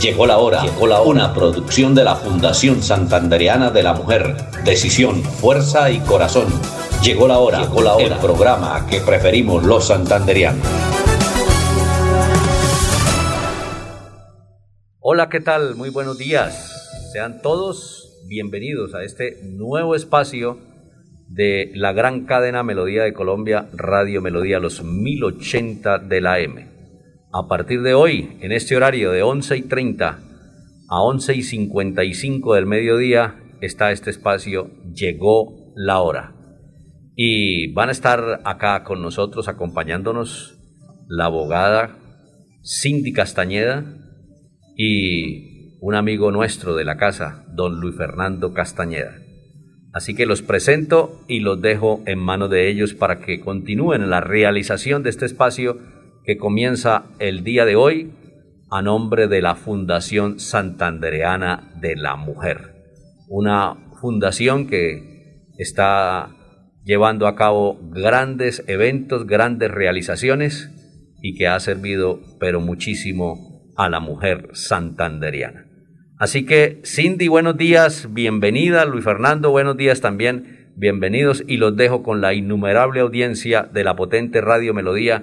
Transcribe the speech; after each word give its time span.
Llegó 0.00 0.26
la 0.26 0.36
hora, 0.36 0.62
llegó 0.62 0.86
la 0.86 1.00
hora. 1.00 1.08
Una 1.08 1.34
producción 1.34 1.94
de 1.94 2.04
la 2.04 2.16
Fundación 2.16 2.82
Santandereana 2.82 3.70
de 3.70 3.82
la 3.82 3.94
Mujer. 3.94 4.36
Decisión, 4.62 5.22
fuerza 5.22 5.90
y 5.90 6.00
corazón. 6.00 6.48
Llegó 7.02 7.26
la 7.26 7.38
hora, 7.38 7.62
llegó 7.62 7.80
la 7.80 7.94
hora. 7.94 8.04
El 8.04 8.20
programa 8.20 8.86
que 8.90 9.00
preferimos 9.00 9.64
los 9.64 9.86
santanderianos. 9.86 10.66
Hola, 15.00 15.30
¿qué 15.30 15.40
tal? 15.40 15.76
Muy 15.76 15.88
buenos 15.88 16.18
días. 16.18 17.10
Sean 17.12 17.40
todos 17.40 18.22
bienvenidos 18.28 18.94
a 18.94 19.02
este 19.02 19.38
nuevo 19.44 19.94
espacio 19.94 20.58
de 21.26 21.72
la 21.74 21.94
gran 21.94 22.26
cadena 22.26 22.62
Melodía 22.62 23.02
de 23.04 23.14
Colombia, 23.14 23.68
Radio 23.72 24.20
Melodía, 24.20 24.58
los 24.58 24.84
1080 24.84 26.00
de 26.00 26.20
la 26.20 26.40
M 26.40 26.75
a 27.38 27.48
partir 27.48 27.82
de 27.82 27.92
hoy, 27.92 28.38
en 28.40 28.50
este 28.50 28.76
horario 28.76 29.10
de 29.12 29.22
11 29.22 29.58
y 29.58 29.62
30 29.62 30.18
a 30.88 31.02
11 31.02 31.34
y 31.34 31.42
55 31.42 32.54
del 32.54 32.64
mediodía, 32.64 33.42
está 33.60 33.92
este 33.92 34.08
espacio 34.10 34.70
Llegó 34.94 35.72
la 35.74 36.00
hora. 36.00 36.34
Y 37.14 37.72
van 37.74 37.90
a 37.90 37.92
estar 37.92 38.40
acá 38.44 38.84
con 38.84 39.02
nosotros 39.02 39.48
acompañándonos 39.48 40.58
la 41.08 41.26
abogada 41.26 41.98
Cindy 42.64 43.12
Castañeda 43.12 43.84
y 44.74 45.76
un 45.80 45.94
amigo 45.94 46.30
nuestro 46.30 46.74
de 46.74 46.84
la 46.84 46.96
casa, 46.96 47.44
don 47.52 47.80
Luis 47.80 47.96
Fernando 47.96 48.54
Castañeda. 48.54 49.18
Así 49.92 50.14
que 50.14 50.24
los 50.24 50.40
presento 50.40 51.20
y 51.28 51.40
los 51.40 51.60
dejo 51.60 52.02
en 52.06 52.18
manos 52.18 52.48
de 52.48 52.70
ellos 52.70 52.94
para 52.94 53.20
que 53.20 53.40
continúen 53.40 54.08
la 54.08 54.22
realización 54.22 55.02
de 55.02 55.10
este 55.10 55.26
espacio 55.26 55.95
que 56.26 56.36
comienza 56.36 57.04
el 57.20 57.44
día 57.44 57.64
de 57.64 57.76
hoy 57.76 58.12
a 58.68 58.82
nombre 58.82 59.28
de 59.28 59.40
la 59.40 59.54
Fundación 59.54 60.40
Santandereana 60.40 61.70
de 61.80 61.94
la 61.94 62.16
Mujer. 62.16 62.74
Una 63.28 63.76
fundación 64.00 64.66
que 64.66 65.44
está 65.56 66.30
llevando 66.84 67.28
a 67.28 67.36
cabo 67.36 67.78
grandes 67.92 68.64
eventos, 68.66 69.24
grandes 69.26 69.70
realizaciones 69.70 70.72
y 71.22 71.36
que 71.36 71.46
ha 71.46 71.60
servido 71.60 72.20
pero 72.40 72.60
muchísimo 72.60 73.72
a 73.76 73.88
la 73.88 74.00
mujer 74.00 74.48
santanderiana. 74.52 75.66
Así 76.18 76.44
que 76.44 76.80
Cindy, 76.84 77.28
buenos 77.28 77.56
días, 77.56 78.08
bienvenida, 78.12 78.84
Luis 78.84 79.04
Fernando, 79.04 79.52
buenos 79.52 79.76
días 79.76 80.00
también, 80.00 80.72
bienvenidos 80.74 81.44
y 81.46 81.58
los 81.58 81.76
dejo 81.76 82.02
con 82.02 82.20
la 82.20 82.34
innumerable 82.34 82.98
audiencia 82.98 83.62
de 83.62 83.84
la 83.84 83.94
potente 83.94 84.40
Radio 84.40 84.74
Melodía 84.74 85.22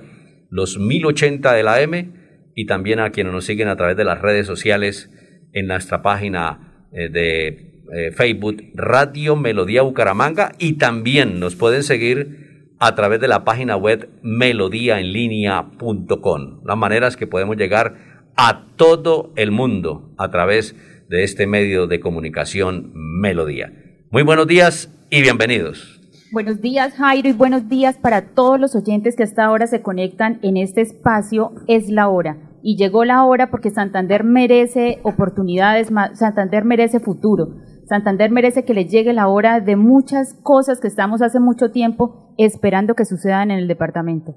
los 0.54 0.78
1080 0.78 1.52
de 1.52 1.64
la 1.64 1.82
M 1.82 2.12
y 2.54 2.68
también 2.68 3.00
a 3.00 3.10
quienes 3.10 3.34
nos 3.34 3.46
siguen 3.46 3.70
a 3.70 3.76
través 3.76 3.98
de 3.98 4.04
las 4.04 4.22
redes 4.22 4.46
sociales 4.46 5.10
en 5.52 5.66
nuestra 5.66 6.04
página 6.04 6.86
eh, 6.92 7.10
de 7.10 7.82
eh, 7.92 8.12
Facebook 8.12 8.62
Radio 8.76 9.36
Melodía 9.36 9.82
Bucaramanga 9.82 10.52
y 10.60 10.74
también 10.74 11.40
nos 11.40 11.56
pueden 11.56 11.82
seguir 11.82 12.76
a 12.78 12.94
través 12.94 13.20
de 13.20 13.28
la 13.28 13.44
página 13.44 13.78
web 13.78 14.10
melodíaenlínea.com. 14.22 16.62
Las 16.64 16.78
maneras 16.78 17.18
que 17.18 17.26
podemos 17.26 17.58
llegar 17.58 18.30
a 18.36 18.68
todo 18.76 19.34
el 19.36 19.50
mundo 19.50 20.14
a 20.20 20.30
través 20.30 20.76
de 21.10 21.24
este 21.24 21.48
medio 21.48 21.88
de 21.88 22.00
comunicación 22.00 22.92
Melodía. 22.94 23.74
Muy 24.12 24.22
buenos 24.22 24.46
días 24.46 24.96
y 25.10 25.24
bienvenidos. 25.24 25.93
Buenos 26.34 26.62
días, 26.62 26.96
Jairo, 26.96 27.30
y 27.30 27.34
buenos 27.34 27.70
días 27.70 27.96
para 28.02 28.34
todos 28.34 28.60
los 28.60 28.76
oyentes 28.76 29.16
que 29.16 29.22
hasta 29.22 29.46
ahora 29.46 29.68
se 29.68 29.84
conectan 29.84 30.40
en 30.42 30.58
este 30.58 30.82
espacio. 30.82 31.52
Es 31.68 31.90
la 31.90 32.10
hora. 32.10 32.38
Y 32.64 32.76
llegó 32.76 33.06
la 33.06 33.24
hora 33.24 33.52
porque 33.52 33.70
Santander 33.70 34.24
merece 34.24 34.98
oportunidades, 35.04 35.90
Santander 36.16 36.66
merece 36.66 37.00
futuro. 37.00 37.50
Santander 37.88 38.32
merece 38.32 38.66
que 38.66 38.74
le 38.74 38.86
llegue 38.86 39.14
la 39.14 39.28
hora 39.28 39.60
de 39.60 39.76
muchas 39.76 40.34
cosas 40.42 40.80
que 40.80 40.88
estamos 40.88 41.22
hace 41.22 41.40
mucho 41.40 41.70
tiempo 41.70 42.34
esperando 42.40 42.96
que 42.96 43.06
sucedan 43.06 43.52
en 43.52 43.60
el 43.60 43.68
departamento. 43.68 44.34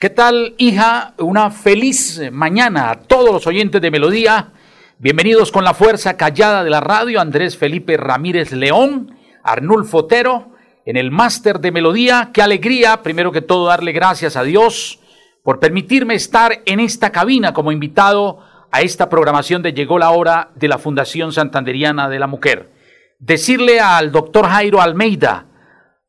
¿Qué 0.00 0.10
tal, 0.10 0.56
hija? 0.58 1.14
Una 1.20 1.52
feliz 1.52 2.20
mañana 2.32 2.90
a 2.90 2.98
todos 3.02 3.30
los 3.30 3.46
oyentes 3.46 3.80
de 3.80 3.92
Melodía. 3.92 4.52
Bienvenidos 4.98 5.52
con 5.52 5.62
la 5.62 5.74
fuerza 5.74 6.16
callada 6.16 6.64
de 6.64 6.70
la 6.70 6.80
radio, 6.80 7.20
Andrés 7.20 7.56
Felipe 7.56 7.96
Ramírez 7.96 8.50
León, 8.50 9.14
Arnulfo 9.44 9.98
Otero, 9.98 10.55
en 10.86 10.96
el 10.96 11.10
máster 11.10 11.60
de 11.60 11.72
melodía. 11.72 12.30
Qué 12.32 12.40
alegría, 12.40 13.02
primero 13.02 13.32
que 13.32 13.42
todo, 13.42 13.66
darle 13.66 13.92
gracias 13.92 14.36
a 14.36 14.44
Dios 14.44 15.00
por 15.42 15.60
permitirme 15.60 16.14
estar 16.14 16.62
en 16.64 16.80
esta 16.80 17.10
cabina 17.10 17.52
como 17.52 17.72
invitado 17.72 18.38
a 18.70 18.80
esta 18.80 19.08
programación 19.08 19.62
de 19.62 19.72
Llegó 19.72 19.98
la 19.98 20.10
Hora 20.10 20.50
de 20.54 20.68
la 20.68 20.78
Fundación 20.78 21.32
Santanderiana 21.32 22.08
de 22.08 22.18
la 22.18 22.26
Mujer. 22.26 22.72
Decirle 23.18 23.80
al 23.80 24.12
doctor 24.12 24.46
Jairo 24.46 24.80
Almeida, 24.80 25.46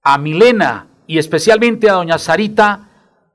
a 0.04 0.18
Milena 0.18 0.88
y 1.08 1.18
especialmente 1.18 1.90
a 1.90 1.94
doña 1.94 2.18
Sarita, 2.18 2.90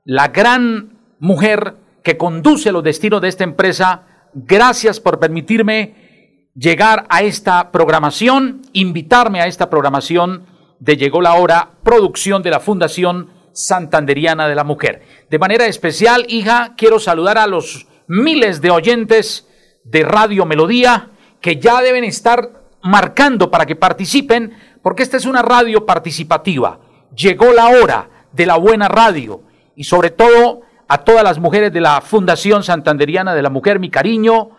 la 0.05 0.29
gran 0.29 0.97
mujer 1.19 1.75
que 2.03 2.17
conduce 2.17 2.71
los 2.71 2.83
destinos 2.83 3.21
de 3.21 3.29
esta 3.29 3.43
empresa, 3.43 4.03
gracias 4.33 4.99
por 4.99 5.19
permitirme 5.19 6.51
llegar 6.55 7.05
a 7.09 7.21
esta 7.21 7.71
programación, 7.71 8.61
invitarme 8.73 9.41
a 9.41 9.47
esta 9.47 9.69
programación 9.69 10.52
de 10.79 10.97
Llegó 10.97 11.21
la 11.21 11.35
Hora, 11.35 11.69
producción 11.83 12.43
de 12.43 12.49
la 12.49 12.59
Fundación 12.59 13.29
Santanderiana 13.53 14.47
de 14.47 14.55
la 14.55 14.63
Mujer. 14.63 15.03
De 15.29 15.39
manera 15.39 15.65
especial, 15.65 16.25
hija, 16.27 16.73
quiero 16.75 16.99
saludar 16.99 17.37
a 17.37 17.47
los 17.47 17.87
miles 18.07 18.61
de 18.61 18.71
oyentes 18.71 19.47
de 19.83 20.03
Radio 20.03 20.45
Melodía 20.45 21.11
que 21.39 21.57
ya 21.57 21.81
deben 21.81 22.03
estar 22.03 22.63
marcando 22.83 23.49
para 23.51 23.65
que 23.65 23.75
participen, 23.75 24.57
porque 24.81 25.03
esta 25.03 25.17
es 25.17 25.25
una 25.25 25.41
radio 25.41 25.85
participativa. 25.85 26.79
Llegó 27.15 27.53
la 27.53 27.67
hora 27.67 28.09
de 28.31 28.45
la 28.45 28.57
buena 28.57 28.87
radio 28.87 29.41
y 29.75 29.83
sobre 29.83 30.09
todo 30.09 30.61
a 30.87 30.99
todas 30.99 31.23
las 31.23 31.39
mujeres 31.39 31.71
de 31.71 31.81
la 31.81 32.01
Fundación 32.01 32.63
Santanderiana 32.63 33.33
de 33.33 33.41
la 33.41 33.49
Mujer, 33.49 33.79
mi 33.79 33.89
cariño 33.89 34.51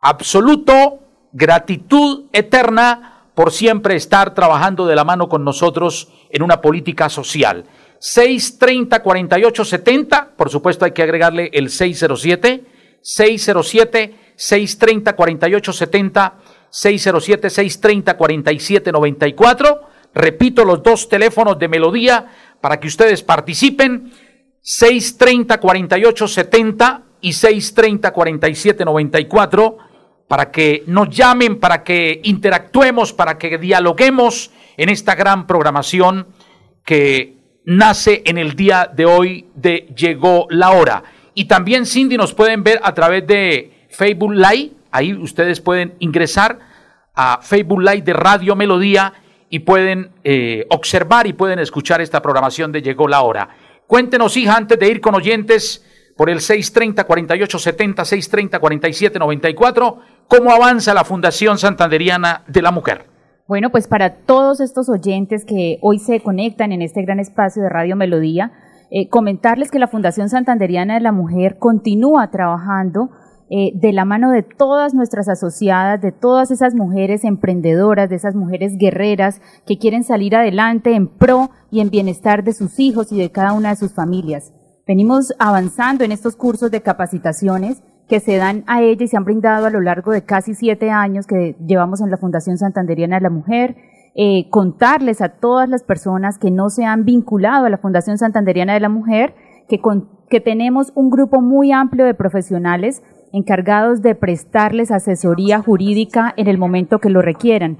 absoluto, 0.00 0.98
gratitud 1.32 2.26
eterna 2.32 3.11
por 3.42 3.50
siempre 3.50 3.96
estar 3.96 4.34
trabajando 4.34 4.86
de 4.86 4.94
la 4.94 5.02
mano 5.02 5.28
con 5.28 5.44
nosotros 5.44 6.06
en 6.30 6.44
una 6.44 6.60
política 6.60 7.08
social. 7.08 7.64
630 7.98 9.02
4870, 9.02 10.30
por 10.36 10.48
supuesto 10.48 10.84
hay 10.84 10.92
que 10.92 11.02
agregarle 11.02 11.50
el 11.52 11.68
607, 11.68 12.64
607 13.00 14.14
630 14.36 15.16
4870, 15.16 16.34
607 16.70 17.50
630 17.50 18.16
4794. 18.16 19.80
Repito 20.14 20.64
los 20.64 20.80
dos 20.80 21.08
teléfonos 21.08 21.58
de 21.58 21.66
Melodía 21.66 22.26
para 22.60 22.78
que 22.78 22.86
ustedes 22.86 23.24
participen. 23.24 24.12
630 24.60 25.58
4870 25.58 27.02
y 27.22 27.32
630 27.32 28.12
4794 28.12 29.78
para 30.32 30.50
que 30.50 30.82
nos 30.86 31.10
llamen, 31.10 31.60
para 31.60 31.84
que 31.84 32.22
interactuemos, 32.24 33.12
para 33.12 33.36
que 33.36 33.58
dialoguemos 33.58 34.50
en 34.78 34.88
esta 34.88 35.14
gran 35.14 35.46
programación 35.46 36.26
que 36.86 37.36
nace 37.66 38.22
en 38.24 38.38
el 38.38 38.56
día 38.56 38.90
de 38.90 39.04
hoy 39.04 39.50
de 39.54 39.92
Llegó 39.94 40.46
la 40.48 40.70
hora. 40.70 41.02
Y 41.34 41.44
también 41.44 41.84
Cindy 41.84 42.16
nos 42.16 42.32
pueden 42.32 42.64
ver 42.64 42.80
a 42.82 42.94
través 42.94 43.26
de 43.26 43.86
Facebook 43.90 44.32
Live, 44.32 44.70
ahí 44.90 45.12
ustedes 45.12 45.60
pueden 45.60 45.96
ingresar 45.98 46.58
a 47.14 47.42
Facebook 47.42 47.82
Live 47.82 48.00
de 48.00 48.14
Radio 48.14 48.56
Melodía 48.56 49.12
y 49.50 49.58
pueden 49.58 50.12
eh, 50.24 50.64
observar 50.70 51.26
y 51.26 51.34
pueden 51.34 51.58
escuchar 51.58 52.00
esta 52.00 52.22
programación 52.22 52.72
de 52.72 52.80
Llegó 52.80 53.06
la 53.06 53.20
hora. 53.20 53.50
Cuéntenos, 53.86 54.34
hija, 54.38 54.56
antes 54.56 54.78
de 54.78 54.88
ir 54.88 55.02
con 55.02 55.14
oyentes 55.14 55.84
por 56.22 56.30
el 56.30 56.38
630-4870, 56.38 57.96
630-4794, 58.60 59.96
cómo 60.28 60.52
avanza 60.52 60.94
la 60.94 61.02
Fundación 61.02 61.58
Santanderiana 61.58 62.44
de 62.46 62.62
la 62.62 62.70
Mujer. 62.70 63.06
Bueno, 63.48 63.70
pues 63.70 63.88
para 63.88 64.18
todos 64.18 64.60
estos 64.60 64.88
oyentes 64.88 65.44
que 65.44 65.78
hoy 65.82 65.98
se 65.98 66.20
conectan 66.20 66.70
en 66.70 66.80
este 66.80 67.02
gran 67.02 67.18
espacio 67.18 67.64
de 67.64 67.70
Radio 67.70 67.96
Melodía, 67.96 68.52
eh, 68.92 69.08
comentarles 69.08 69.72
que 69.72 69.80
la 69.80 69.88
Fundación 69.88 70.28
Santanderiana 70.28 70.94
de 70.94 71.00
la 71.00 71.10
Mujer 71.10 71.58
continúa 71.58 72.30
trabajando 72.30 73.10
eh, 73.50 73.72
de 73.74 73.92
la 73.92 74.04
mano 74.04 74.30
de 74.30 74.44
todas 74.44 74.94
nuestras 74.94 75.28
asociadas, 75.28 76.00
de 76.00 76.12
todas 76.12 76.52
esas 76.52 76.76
mujeres 76.76 77.24
emprendedoras, 77.24 78.08
de 78.08 78.14
esas 78.14 78.36
mujeres 78.36 78.78
guerreras 78.78 79.40
que 79.66 79.76
quieren 79.76 80.04
salir 80.04 80.36
adelante 80.36 80.94
en 80.94 81.08
pro 81.08 81.50
y 81.72 81.80
en 81.80 81.90
bienestar 81.90 82.44
de 82.44 82.52
sus 82.52 82.78
hijos 82.78 83.10
y 83.10 83.18
de 83.18 83.32
cada 83.32 83.54
una 83.54 83.70
de 83.70 83.76
sus 83.76 83.92
familias. 83.92 84.52
Venimos 84.86 85.32
avanzando 85.38 86.02
en 86.02 86.10
estos 86.10 86.34
cursos 86.34 86.72
de 86.72 86.82
capacitaciones 86.82 87.84
que 88.08 88.18
se 88.18 88.36
dan 88.36 88.64
a 88.66 88.82
ella 88.82 89.04
y 89.04 89.08
se 89.08 89.16
han 89.16 89.24
brindado 89.24 89.66
a 89.66 89.70
lo 89.70 89.80
largo 89.80 90.10
de 90.10 90.24
casi 90.24 90.54
siete 90.54 90.90
años 90.90 91.26
que 91.26 91.54
llevamos 91.64 92.00
en 92.00 92.10
la 92.10 92.16
Fundación 92.16 92.58
Santanderiana 92.58 93.16
de 93.16 93.22
la 93.22 93.30
Mujer. 93.30 93.76
Eh, 94.16 94.50
contarles 94.50 95.22
a 95.22 95.28
todas 95.28 95.68
las 95.68 95.84
personas 95.84 96.36
que 96.36 96.50
no 96.50 96.68
se 96.68 96.84
han 96.84 97.04
vinculado 97.04 97.66
a 97.66 97.70
la 97.70 97.78
Fundación 97.78 98.18
Santanderiana 98.18 98.74
de 98.74 98.80
la 98.80 98.88
Mujer 98.88 99.34
que, 99.68 99.80
que 100.28 100.40
tenemos 100.40 100.92
un 100.96 101.10
grupo 101.10 101.40
muy 101.40 101.70
amplio 101.70 102.04
de 102.04 102.14
profesionales 102.14 103.02
encargados 103.32 104.02
de 104.02 104.16
prestarles 104.16 104.90
asesoría 104.90 105.60
jurídica 105.60 106.34
en 106.36 106.48
el 106.48 106.58
momento 106.58 106.98
que 106.98 107.08
lo 107.08 107.22
requieran. 107.22 107.78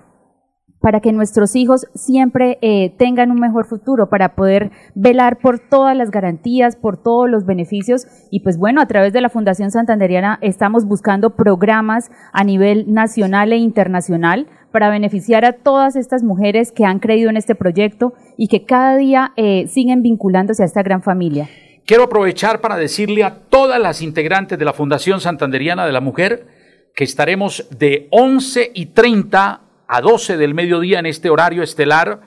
para 0.81 0.99
que 0.99 1.13
nuestros 1.13 1.55
hijos 1.55 1.85
siempre 1.93 2.57
eh, 2.61 2.95
tengan 2.97 3.29
un 3.29 3.39
mejor 3.39 3.67
futuro, 3.67 4.09
para 4.09 4.35
poder 4.35 4.71
velar 4.95 5.37
por 5.37 5.59
todas 5.59 5.95
las 5.95 6.09
garantías, 6.09 6.75
por 6.75 7.01
todos 7.01 7.29
los 7.29 7.45
beneficios. 7.45 8.07
Y 8.31 8.39
pues 8.41 8.57
bueno, 8.57 8.81
a 8.81 8.87
través 8.87 9.13
de 9.13 9.21
la 9.21 9.29
Fundación 9.29 9.69
Santanderiana 9.69 10.39
estamos 10.41 10.85
buscando 10.85 11.35
programas 11.35 12.09
a 12.33 12.43
nivel 12.43 12.91
nacional 12.91 13.53
e 13.53 13.57
internacional 13.57 14.47
para 14.71 14.89
beneficiar 14.89 15.45
a 15.45 15.53
todas 15.53 15.95
estas 15.95 16.23
mujeres 16.23 16.71
que 16.71 16.85
han 16.85 17.00
creído 17.00 17.29
en 17.29 17.38
este 17.38 17.56
proyecto 17.56 18.13
y 18.38 18.47
que 18.47 18.65
cada 18.65 18.95
día 18.95 19.33
eh, 19.35 19.68
siguen 19.68 20.01
vinculándose 20.01 20.63
a 20.63 20.65
esta 20.65 20.83
gran 20.83 21.03
familia. 21.03 21.50
Quiero 21.85 22.03
aprovechar 22.03 22.62
para 22.62 22.77
decirle 22.77 23.23
a 23.23 23.35
todas 23.50 23.79
las 23.79 24.01
integrantes 24.01 24.57
de 24.57 24.65
la 24.65 24.73
Fundación 24.73 25.19
Santanderiana 25.19 25.85
de 25.85 25.91
la 25.91 26.01
Mujer 26.01 26.47
que 26.95 27.03
estaremos 27.03 27.68
de 27.77 28.07
11 28.12 28.71
y 28.73 28.88
30 28.88 29.62
a 29.88 30.01
12 30.01 30.38
del 30.38 30.53
mediodía 30.53 31.00
en 31.00 31.06
este 31.06 31.29
horario 31.29 31.63
estelar 31.63 32.21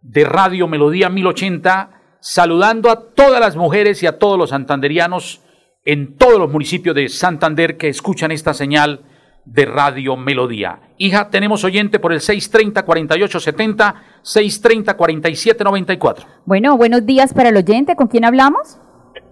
de 0.00 0.24
Radio 0.24 0.66
Melodía 0.66 1.08
1080, 1.08 1.90
saludando 2.20 2.90
a 2.90 3.10
todas 3.10 3.40
las 3.40 3.56
mujeres 3.56 4.02
y 4.02 4.06
a 4.06 4.18
todos 4.18 4.38
los 4.38 4.50
santanderianos 4.50 5.42
en 5.84 6.16
todos 6.16 6.38
los 6.38 6.50
municipios 6.50 6.94
de 6.94 7.08
Santander 7.08 7.76
que 7.76 7.88
escuchan 7.88 8.30
esta 8.30 8.54
señal 8.54 9.00
de 9.44 9.64
Radio 9.64 10.16
Melodía. 10.16 10.78
Hija, 10.98 11.30
tenemos 11.30 11.64
oyente 11.64 11.98
por 11.98 12.12
el 12.12 12.20
630-4870, 12.20 13.94
630-4794. 14.22 16.24
Bueno, 16.44 16.76
buenos 16.76 17.04
días 17.04 17.34
para 17.34 17.48
el 17.48 17.56
oyente. 17.56 17.96
¿Con 17.96 18.06
quién 18.06 18.24
hablamos? 18.24 18.78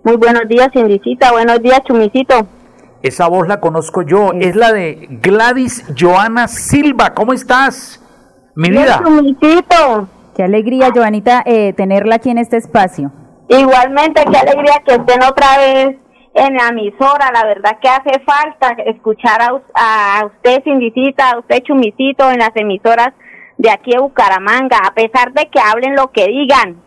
Muy 0.03 0.17
buenos 0.17 0.49
días, 0.49 0.69
Indicita. 0.75 1.31
Buenos 1.33 1.63
días, 1.63 1.81
Chumicito. 1.87 2.49
Esa 3.03 3.29
voz 3.29 3.49
la 3.49 3.61
conozco 3.61 4.03
yo, 4.03 4.33
es 4.35 4.57
la 4.57 4.73
de 4.73 5.09
Gladys 5.23 5.87
Joana 5.99 6.49
Silva. 6.49 7.15
¿Cómo 7.15 7.33
estás, 7.33 8.05
mi 8.55 8.69
vida? 8.69 9.03
Qué 10.37 10.43
alegría, 10.43 10.91
Joanita, 10.95 11.43
eh, 11.47 11.73
tenerla 11.73 12.17
aquí 12.17 12.29
en 12.31 12.39
este 12.39 12.59
espacio. 12.59 13.11
Igualmente, 13.49 14.23
qué 14.31 14.37
alegría 14.37 14.83
que 14.85 14.95
estén 14.95 15.23
otra 15.23 15.59
vez 15.59 15.97
en 16.47 16.55
la 16.55 16.69
emisora. 16.69 17.31
La 17.33 17.45
verdad 17.45 17.79
que 17.81 17.89
hace 17.89 18.21
falta 18.25 18.83
escuchar 18.85 19.41
a, 19.43 20.25
usted, 20.27 20.63
Cindicita, 20.65 21.31
a 21.31 21.39
usted, 21.39 21.63
Chumicito, 21.63 22.31
en 22.31 22.39
las 22.39 22.53
emisoras 22.55 23.13
de 23.59 23.71
aquí 23.71 23.93
de 23.93 24.01
Bucaramanga, 24.01 24.79
a 24.85 24.95
pesar 24.95 25.33
de 25.33 25.49
que 25.51 25.61
hablen 25.61 25.95
lo 25.95 26.11
que 26.11 26.27
digan. 26.27 26.83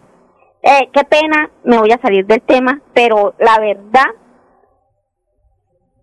Eh, 0.63 0.89
qué 0.93 1.03
pena, 1.03 1.51
me 1.63 1.77
voy 1.77 1.91
a 1.91 2.01
salir 2.01 2.25
del 2.25 2.41
tema, 2.41 2.81
pero 2.93 3.35
la 3.37 3.59
verdad 3.59 4.05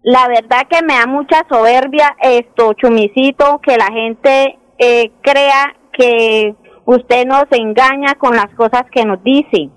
la 0.03 0.29
verdad 0.29 0.67
que 0.71 0.83
me 0.83 0.95
da 0.95 1.07
mucha 1.07 1.45
soberbia 1.51 2.17
esto, 2.23 2.73
Chumicito, 2.75 3.61
que 3.63 3.77
la 3.77 3.89
gente 3.93 4.59
eh, 4.79 5.11
crea 5.21 5.77
que 5.93 6.55
usted 6.87 7.27
nos 7.27 7.45
engaña 7.51 8.15
con 8.15 8.35
las 8.35 8.49
cosas 8.55 8.85
que 8.91 9.05
nos 9.05 9.23
dice. 9.23 9.69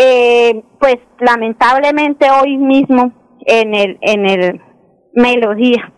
Eh, 0.00 0.62
pues 0.78 0.98
lamentablemente 1.18 2.28
hoy 2.30 2.56
mismo 2.56 3.12
en 3.44 3.74
el 3.74 3.98
en 4.00 4.26
el 4.26 4.60
melodía 5.12 5.92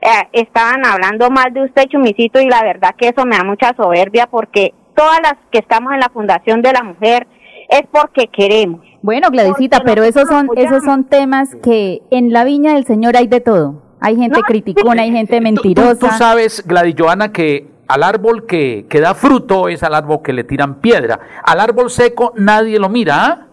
eh, 0.00 0.28
estaban 0.32 0.86
hablando 0.86 1.28
mal 1.28 1.52
de 1.52 1.64
usted, 1.64 1.86
Chumicito, 1.88 2.40
y 2.40 2.46
la 2.46 2.62
verdad 2.62 2.94
que 2.96 3.08
eso 3.08 3.26
me 3.26 3.36
da 3.36 3.42
mucha 3.42 3.74
soberbia 3.74 4.28
porque 4.30 4.72
todas 4.94 5.18
las 5.20 5.34
que 5.50 5.58
estamos 5.58 5.92
en 5.94 6.00
la 6.00 6.10
Fundación 6.10 6.62
de 6.62 6.72
la 6.72 6.84
Mujer 6.84 7.26
es 7.68 7.82
porque 7.90 8.28
queremos. 8.28 8.82
Bueno, 9.02 9.30
Gladysita, 9.30 9.80
pero 9.80 10.04
esos 10.04 10.28
son, 10.28 10.48
esos 10.56 10.84
son 10.84 11.04
temas 11.04 11.56
que 11.56 12.02
en 12.10 12.32
la 12.32 12.44
viña 12.44 12.74
del 12.74 12.86
Señor 12.86 13.16
hay 13.16 13.26
de 13.26 13.40
todo. 13.40 13.82
Hay 14.00 14.16
gente 14.16 14.40
criticona, 14.42 15.02
hay 15.02 15.10
gente 15.10 15.40
mentirosa. 15.40 15.98
Tú, 15.98 16.06
sabes, 16.16 16.64
Gladys 16.64 16.94
Joana, 16.96 17.32
que 17.32 17.66
al 17.88 18.02
árbol 18.02 18.46
que, 18.46 18.86
que, 18.88 19.00
da 19.00 19.14
fruto 19.14 19.68
es 19.68 19.82
al 19.82 19.94
árbol 19.94 20.20
que 20.22 20.32
le 20.32 20.44
tiran 20.44 20.80
piedra. 20.80 21.18
Al 21.42 21.60
árbol 21.60 21.90
seco 21.90 22.32
nadie 22.36 22.78
lo 22.78 22.88
mira, 22.88 23.24
¿ah? 23.24 23.46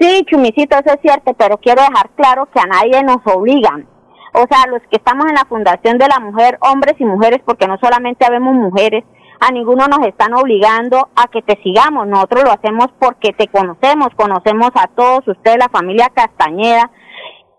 Sí, 0.00 0.24
Chumicito, 0.30 0.76
eso 0.78 0.94
es 0.94 1.00
cierto, 1.02 1.34
pero 1.34 1.58
quiero 1.58 1.82
dejar 1.82 2.10
claro 2.16 2.48
que 2.52 2.58
a 2.58 2.66
nadie 2.66 3.02
nos 3.02 3.18
obligan. 3.24 3.86
O 4.32 4.46
sea, 4.48 4.66
los 4.68 4.80
que 4.90 4.96
estamos 4.96 5.26
en 5.26 5.34
la 5.34 5.44
Fundación 5.44 5.98
de 5.98 6.08
la 6.08 6.20
Mujer, 6.20 6.58
hombres 6.60 6.94
y 6.98 7.04
mujeres, 7.04 7.40
porque 7.44 7.66
no 7.66 7.76
solamente 7.78 8.24
habemos 8.24 8.54
mujeres, 8.54 9.04
a 9.40 9.52
ninguno 9.52 9.86
nos 9.88 10.06
están 10.06 10.34
obligando 10.34 11.08
a 11.16 11.26
que 11.28 11.42
te 11.42 11.60
sigamos, 11.62 12.06
nosotros 12.06 12.44
lo 12.44 12.52
hacemos 12.52 12.88
porque 12.98 13.32
te 13.32 13.48
conocemos, 13.48 14.08
conocemos 14.16 14.70
a 14.74 14.86
todos 14.88 15.26
ustedes, 15.26 15.58
la 15.58 15.68
familia 15.68 16.10
Castañeda, 16.14 16.90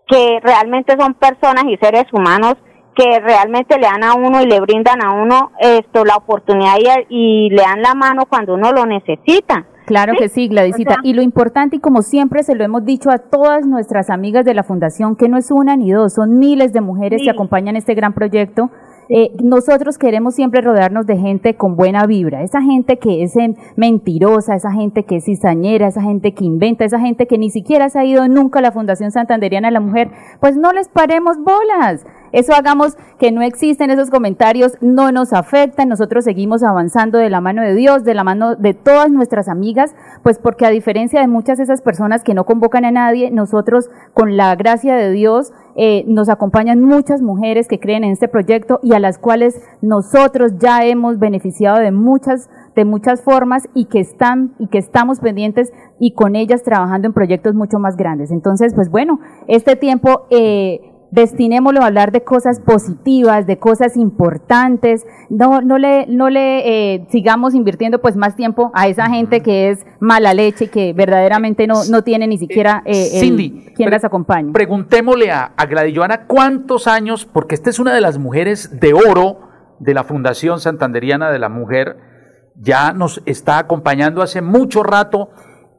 que 0.08 0.40
realmente 0.42 0.96
son 0.98 1.14
personas 1.14 1.64
y 1.64 1.76
seres 1.76 2.06
humanos 2.12 2.56
que 2.94 3.20
realmente 3.20 3.78
le 3.78 3.86
dan 3.86 4.04
a 4.04 4.14
uno 4.14 4.42
y 4.42 4.46
le 4.46 4.60
brindan 4.60 5.02
a 5.02 5.12
uno 5.12 5.52
esto 5.58 6.04
la 6.04 6.16
oportunidad 6.16 6.76
y, 7.08 7.50
le 7.50 7.62
dan 7.62 7.82
la 7.82 7.94
mano 7.94 8.26
cuando 8.28 8.54
uno 8.54 8.72
lo 8.72 8.86
necesita. 8.86 9.66
Claro 9.86 10.14
que 10.16 10.28
sí, 10.28 10.48
Gladysita. 10.48 10.98
y 11.02 11.12
lo 11.12 11.22
importante, 11.22 11.76
y 11.76 11.80
como 11.80 12.02
siempre 12.02 12.44
se 12.44 12.54
lo 12.54 12.64
hemos 12.64 12.84
dicho 12.84 13.10
a 13.10 13.18
todas 13.18 13.66
nuestras 13.66 14.10
amigas 14.10 14.44
de 14.44 14.54
la 14.54 14.62
Fundación, 14.62 15.16
que 15.16 15.28
no 15.28 15.36
es 15.36 15.50
una 15.50 15.76
ni 15.76 15.90
dos, 15.90 16.14
son 16.14 16.38
miles 16.38 16.72
de 16.72 16.80
mujeres 16.80 17.20
que 17.22 17.30
acompañan 17.30 17.76
este 17.76 17.94
gran 17.94 18.12
proyecto, 18.12 18.70
eh, 19.08 19.32
nosotros 19.42 19.98
queremos 19.98 20.34
siempre 20.34 20.60
rodearnos 20.60 21.06
de 21.06 21.18
gente 21.18 21.54
con 21.54 21.76
buena 21.76 22.06
vibra, 22.06 22.42
esa 22.42 22.62
gente 22.62 22.98
que 22.98 23.22
es 23.22 23.34
mentirosa, 23.76 24.54
esa 24.54 24.72
gente 24.72 25.04
que 25.04 25.16
es 25.16 25.24
cizañera, 25.24 25.88
esa 25.88 26.02
gente 26.02 26.32
que 26.32 26.44
inventa, 26.44 26.84
esa 26.84 27.00
gente 27.00 27.26
que 27.26 27.36
ni 27.36 27.50
siquiera 27.50 27.90
se 27.90 27.98
ha 27.98 28.04
ido 28.04 28.26
nunca 28.28 28.60
a 28.60 28.62
la 28.62 28.72
Fundación 28.72 29.10
Santanderiana 29.10 29.68
de 29.68 29.72
la 29.72 29.80
Mujer, 29.80 30.10
pues 30.40 30.56
no 30.56 30.72
les 30.72 30.88
paremos 30.88 31.36
bolas. 31.38 32.06
Eso 32.32 32.54
hagamos 32.54 32.96
que 33.18 33.30
no 33.30 33.42
existen 33.42 33.90
esos 33.90 34.10
comentarios, 34.10 34.72
no 34.80 35.12
nos 35.12 35.32
afectan, 35.32 35.88
nosotros 35.88 36.24
seguimos 36.24 36.62
avanzando 36.62 37.18
de 37.18 37.30
la 37.30 37.40
mano 37.40 37.62
de 37.62 37.74
Dios, 37.74 38.04
de 38.04 38.14
la 38.14 38.24
mano 38.24 38.56
de 38.56 38.74
todas 38.74 39.10
nuestras 39.10 39.48
amigas, 39.48 39.94
pues 40.22 40.38
porque 40.38 40.66
a 40.66 40.70
diferencia 40.70 41.20
de 41.20 41.28
muchas 41.28 41.58
de 41.58 41.64
esas 41.64 41.82
personas 41.82 42.22
que 42.24 42.34
no 42.34 42.44
convocan 42.44 42.84
a 42.84 42.90
nadie, 42.90 43.30
nosotros 43.30 43.90
con 44.14 44.36
la 44.36 44.54
gracia 44.56 44.96
de 44.96 45.10
Dios 45.12 45.52
eh, 45.76 46.04
nos 46.06 46.28
acompañan 46.28 46.80
muchas 46.82 47.22
mujeres 47.22 47.68
que 47.68 47.80
creen 47.80 48.04
en 48.04 48.12
este 48.12 48.28
proyecto 48.28 48.80
y 48.82 48.94
a 48.94 48.98
las 48.98 49.18
cuales 49.18 49.60
nosotros 49.80 50.52
ya 50.58 50.84
hemos 50.84 51.18
beneficiado 51.18 51.78
de 51.78 51.92
muchas 51.92 52.48
de 52.74 52.84
muchas 52.84 53.22
formas 53.22 53.68
y 53.74 53.86
que 53.86 54.00
están 54.00 54.54
y 54.58 54.68
que 54.68 54.78
estamos 54.78 55.20
pendientes 55.20 55.72
y 55.98 56.14
con 56.14 56.36
ellas 56.36 56.62
trabajando 56.62 57.06
en 57.06 57.12
proyectos 57.12 57.54
mucho 57.54 57.78
más 57.78 57.96
grandes. 57.96 58.30
Entonces, 58.30 58.74
pues 58.74 58.90
bueno, 58.90 59.20
este 59.46 59.76
tiempo 59.76 60.26
eh, 60.30 60.91
destinémoslo 61.12 61.82
a 61.82 61.86
hablar 61.86 62.10
de 62.10 62.24
cosas 62.24 62.58
positivas, 62.58 63.46
de 63.46 63.58
cosas 63.58 63.96
importantes, 63.96 65.06
no, 65.28 65.60
no 65.60 65.78
le, 65.78 66.06
no 66.08 66.30
le 66.30 66.94
eh, 66.94 67.06
sigamos 67.10 67.54
invirtiendo 67.54 68.00
pues 68.00 68.16
más 68.16 68.34
tiempo 68.34 68.72
a 68.74 68.88
esa 68.88 69.08
gente 69.08 69.42
que 69.42 69.70
es 69.70 69.86
mala 70.00 70.32
leche, 70.32 70.68
que 70.68 70.94
verdaderamente 70.94 71.66
no, 71.66 71.84
no 71.84 72.02
tiene 72.02 72.26
ni 72.26 72.38
siquiera 72.38 72.82
eh, 72.86 73.20
Cindy, 73.20 73.72
quien 73.76 73.90
las 73.90 74.04
acompañe. 74.04 74.52
Preguntémosle 74.52 75.30
a, 75.30 75.52
a 75.54 75.66
Gladilloana 75.66 76.26
cuántos 76.26 76.86
años, 76.86 77.26
porque 77.26 77.54
esta 77.54 77.68
es 77.68 77.78
una 77.78 77.94
de 77.94 78.00
las 78.00 78.18
mujeres 78.18 78.80
de 78.80 78.94
oro 78.94 79.40
de 79.78 79.92
la 79.92 80.04
Fundación 80.04 80.60
Santanderiana 80.60 81.30
de 81.30 81.38
la 81.38 81.50
Mujer, 81.50 81.98
ya 82.56 82.92
nos 82.94 83.20
está 83.26 83.58
acompañando 83.58 84.22
hace 84.22 84.40
mucho 84.40 84.82
rato. 84.82 85.30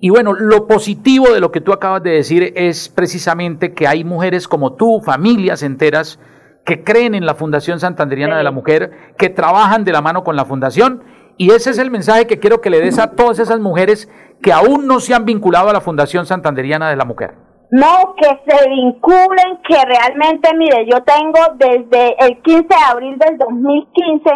Y 0.03 0.09
bueno, 0.09 0.33
lo 0.33 0.67
positivo 0.67 1.31
de 1.31 1.39
lo 1.39 1.53
que 1.53 1.61
tú 1.61 1.71
acabas 1.71 2.03
de 2.03 2.09
decir 2.09 2.51
es 2.57 2.89
precisamente 2.89 3.73
que 3.73 3.87
hay 3.87 4.03
mujeres 4.03 4.49
como 4.49 4.73
tú, 4.73 4.99
familias 4.99 5.63
enteras, 5.63 6.19
que 6.65 6.83
creen 6.83 7.15
en 7.15 7.25
la 7.25 7.35
Fundación 7.35 7.79
Santanderiana 7.79 8.37
de 8.37 8.43
la 8.43 8.51
Mujer, 8.51 8.91
que 9.17 9.29
trabajan 9.29 9.85
de 9.85 9.93
la 9.93 10.01
mano 10.01 10.25
con 10.25 10.35
la 10.35 10.43
Fundación. 10.43 11.05
Y 11.37 11.51
ese 11.51 11.69
es 11.69 11.77
el 11.77 11.89
mensaje 11.89 12.27
que 12.27 12.37
quiero 12.37 12.59
que 12.59 12.69
le 12.69 12.81
des 12.81 12.99
a 12.99 13.11
todas 13.11 13.39
esas 13.39 13.61
mujeres 13.61 14.11
que 14.41 14.51
aún 14.51 14.87
no 14.87 14.99
se 14.99 15.13
han 15.13 15.23
vinculado 15.23 15.69
a 15.69 15.73
la 15.73 15.79
Fundación 15.79 16.25
Santanderiana 16.25 16.89
de 16.89 16.97
la 16.97 17.05
Mujer. 17.05 17.35
No, 17.71 18.13
que 18.17 18.27
se 18.45 18.69
vinculen, 18.69 19.61
que 19.65 19.77
realmente, 19.85 20.49
mire, 20.57 20.85
yo 20.85 21.01
tengo 21.03 21.39
desde 21.55 22.17
el 22.19 22.41
15 22.41 22.67
de 22.67 22.75
abril 22.91 23.17
del 23.19 23.37
2015, 23.37 24.31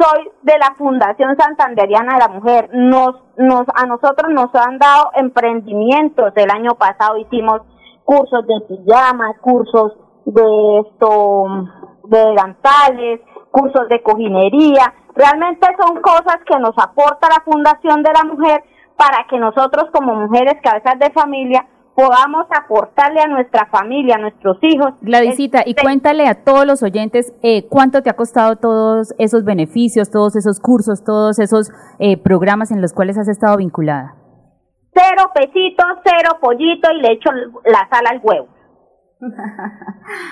soy 0.00 0.30
de 0.42 0.58
la 0.58 0.74
Fundación 0.76 1.36
Santanderiana 1.36 2.14
de 2.14 2.18
la 2.20 2.28
Mujer. 2.28 2.70
Nos, 2.72 3.16
nos, 3.36 3.66
a 3.74 3.86
nosotros 3.86 4.32
nos 4.32 4.54
han 4.54 4.78
dado 4.78 5.10
emprendimientos. 5.14 6.32
El 6.36 6.50
año 6.50 6.74
pasado 6.76 7.18
hicimos 7.18 7.60
cursos 8.04 8.46
de 8.46 8.60
pijamas, 8.66 9.36
cursos 9.40 9.92
de 10.24 10.80
esto, 10.80 11.44
de 12.04 12.18
delantales, 12.18 13.20
cursos 13.50 13.88
de 13.88 14.02
cojinería. 14.02 14.94
Realmente 15.14 15.66
son 15.78 16.00
cosas 16.00 16.38
que 16.46 16.58
nos 16.58 16.76
aporta 16.78 17.28
la 17.28 17.42
Fundación 17.44 18.02
de 18.02 18.10
la 18.12 18.24
Mujer 18.24 18.64
para 18.96 19.26
que 19.28 19.38
nosotros 19.38 19.90
como 19.92 20.14
mujeres 20.14 20.56
cabezas 20.62 20.98
de 20.98 21.10
familia 21.10 21.66
podamos 22.00 22.46
aportarle 22.50 23.20
a 23.20 23.28
nuestra 23.28 23.66
familia, 23.66 24.14
a 24.14 24.18
nuestros 24.18 24.56
hijos. 24.62 24.94
Gladysita, 25.02 25.62
y 25.66 25.74
cuéntale 25.74 26.26
a 26.26 26.44
todos 26.44 26.66
los 26.66 26.82
oyentes 26.82 27.34
eh, 27.42 27.66
cuánto 27.68 28.02
te 28.02 28.08
ha 28.08 28.16
costado 28.16 28.56
todos 28.56 29.14
esos 29.18 29.44
beneficios, 29.44 30.10
todos 30.10 30.34
esos 30.34 30.60
cursos, 30.60 31.04
todos 31.04 31.38
esos 31.38 31.70
eh, 31.98 32.16
programas 32.16 32.70
en 32.70 32.80
los 32.80 32.94
cuales 32.94 33.18
has 33.18 33.28
estado 33.28 33.58
vinculada. 33.58 34.14
Cero 34.94 35.30
pesitos, 35.34 35.86
cero 36.02 36.38
pollito 36.40 36.90
y 36.90 37.02
le 37.02 37.12
echo 37.12 37.30
la 37.66 37.86
sal 37.90 38.06
al 38.06 38.20
huevo. 38.22 38.48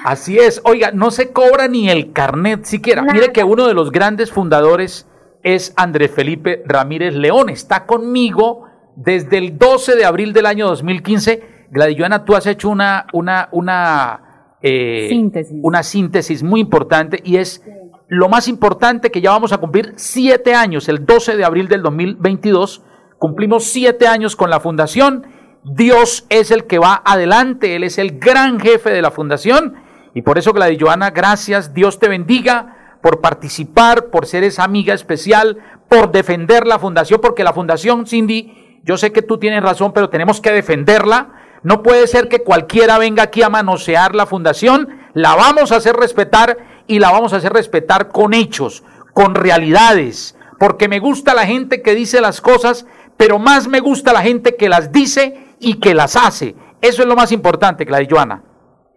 Así 0.04 0.38
es, 0.38 0.62
oiga, 0.64 0.90
no 0.92 1.10
se 1.10 1.32
cobra 1.34 1.68
ni 1.68 1.90
el 1.90 2.14
carnet 2.14 2.64
siquiera. 2.64 3.02
Mire 3.02 3.32
que 3.32 3.44
uno 3.44 3.66
de 3.66 3.74
los 3.74 3.92
grandes 3.92 4.32
fundadores 4.32 5.06
es 5.42 5.74
Andrés 5.76 6.10
Felipe 6.10 6.62
Ramírez 6.64 7.14
León, 7.14 7.50
está 7.50 7.84
conmigo 7.84 8.64
desde 8.96 9.36
el 9.36 9.58
12 9.58 9.96
de 9.96 10.06
abril 10.06 10.32
del 10.32 10.46
año 10.46 10.66
2015. 10.68 11.57
Gladioana, 11.70 12.24
tú 12.24 12.34
has 12.34 12.46
hecho 12.46 12.68
una, 12.68 13.06
una, 13.12 13.48
una, 13.52 14.54
eh, 14.62 15.06
síntesis. 15.08 15.58
una 15.62 15.82
síntesis 15.82 16.42
muy 16.42 16.60
importante 16.60 17.20
y 17.24 17.36
es 17.36 17.62
lo 18.08 18.28
más 18.28 18.48
importante 18.48 19.10
que 19.10 19.20
ya 19.20 19.30
vamos 19.30 19.52
a 19.52 19.58
cumplir 19.58 19.92
siete 19.96 20.54
años, 20.54 20.88
el 20.88 21.04
12 21.04 21.36
de 21.36 21.44
abril 21.44 21.68
del 21.68 21.82
2022, 21.82 22.82
cumplimos 23.18 23.64
siete 23.64 24.06
años 24.06 24.34
con 24.34 24.50
la 24.50 24.60
fundación 24.60 25.26
Dios 25.64 26.26
es 26.30 26.50
el 26.50 26.64
que 26.64 26.78
va 26.78 27.02
adelante, 27.04 27.76
Él 27.76 27.84
es 27.84 27.98
el 27.98 28.18
gran 28.18 28.58
jefe 28.60 28.90
de 28.90 29.02
la 29.02 29.10
fundación. 29.10 29.74
Y 30.14 30.22
por 30.22 30.38
eso, 30.38 30.52
Gladys 30.52 30.78
Joana, 30.80 31.10
gracias, 31.10 31.74
Dios 31.74 31.98
te 31.98 32.08
bendiga 32.08 32.98
por 33.02 33.20
participar, 33.20 34.06
por 34.06 34.26
ser 34.26 34.44
esa 34.44 34.64
amiga 34.64 34.94
especial, 34.94 35.58
por 35.88 36.10
defender 36.10 36.66
la 36.66 36.78
fundación, 36.78 37.20
porque 37.20 37.44
la 37.44 37.52
fundación, 37.52 38.06
Cindy, 38.06 38.80
yo 38.84 38.96
sé 38.96 39.12
que 39.12 39.22
tú 39.22 39.38
tienes 39.38 39.62
razón, 39.62 39.92
pero 39.92 40.08
tenemos 40.08 40.40
que 40.40 40.52
defenderla. 40.52 41.34
No 41.62 41.82
puede 41.82 42.06
ser 42.06 42.28
que 42.28 42.42
cualquiera 42.42 42.98
venga 42.98 43.24
aquí 43.24 43.42
a 43.42 43.48
manosear 43.48 44.14
la 44.14 44.26
fundación, 44.26 45.00
la 45.14 45.34
vamos 45.34 45.72
a 45.72 45.76
hacer 45.76 45.96
respetar 45.96 46.58
y 46.86 46.98
la 46.98 47.10
vamos 47.10 47.32
a 47.32 47.36
hacer 47.36 47.52
respetar 47.52 48.08
con 48.08 48.34
hechos, 48.34 48.84
con 49.12 49.34
realidades, 49.34 50.36
porque 50.58 50.88
me 50.88 51.00
gusta 51.00 51.34
la 51.34 51.46
gente 51.46 51.82
que 51.82 51.94
dice 51.94 52.20
las 52.20 52.40
cosas, 52.40 52.86
pero 53.16 53.38
más 53.38 53.66
me 53.68 53.80
gusta 53.80 54.12
la 54.12 54.22
gente 54.22 54.56
que 54.56 54.68
las 54.68 54.92
dice 54.92 55.54
y 55.58 55.74
que 55.74 55.94
las 55.94 56.16
hace. 56.16 56.54
Eso 56.80 57.02
es 57.02 57.08
lo 57.08 57.16
más 57.16 57.32
importante, 57.32 57.84
Gladys 57.84 58.08
Joana. 58.10 58.42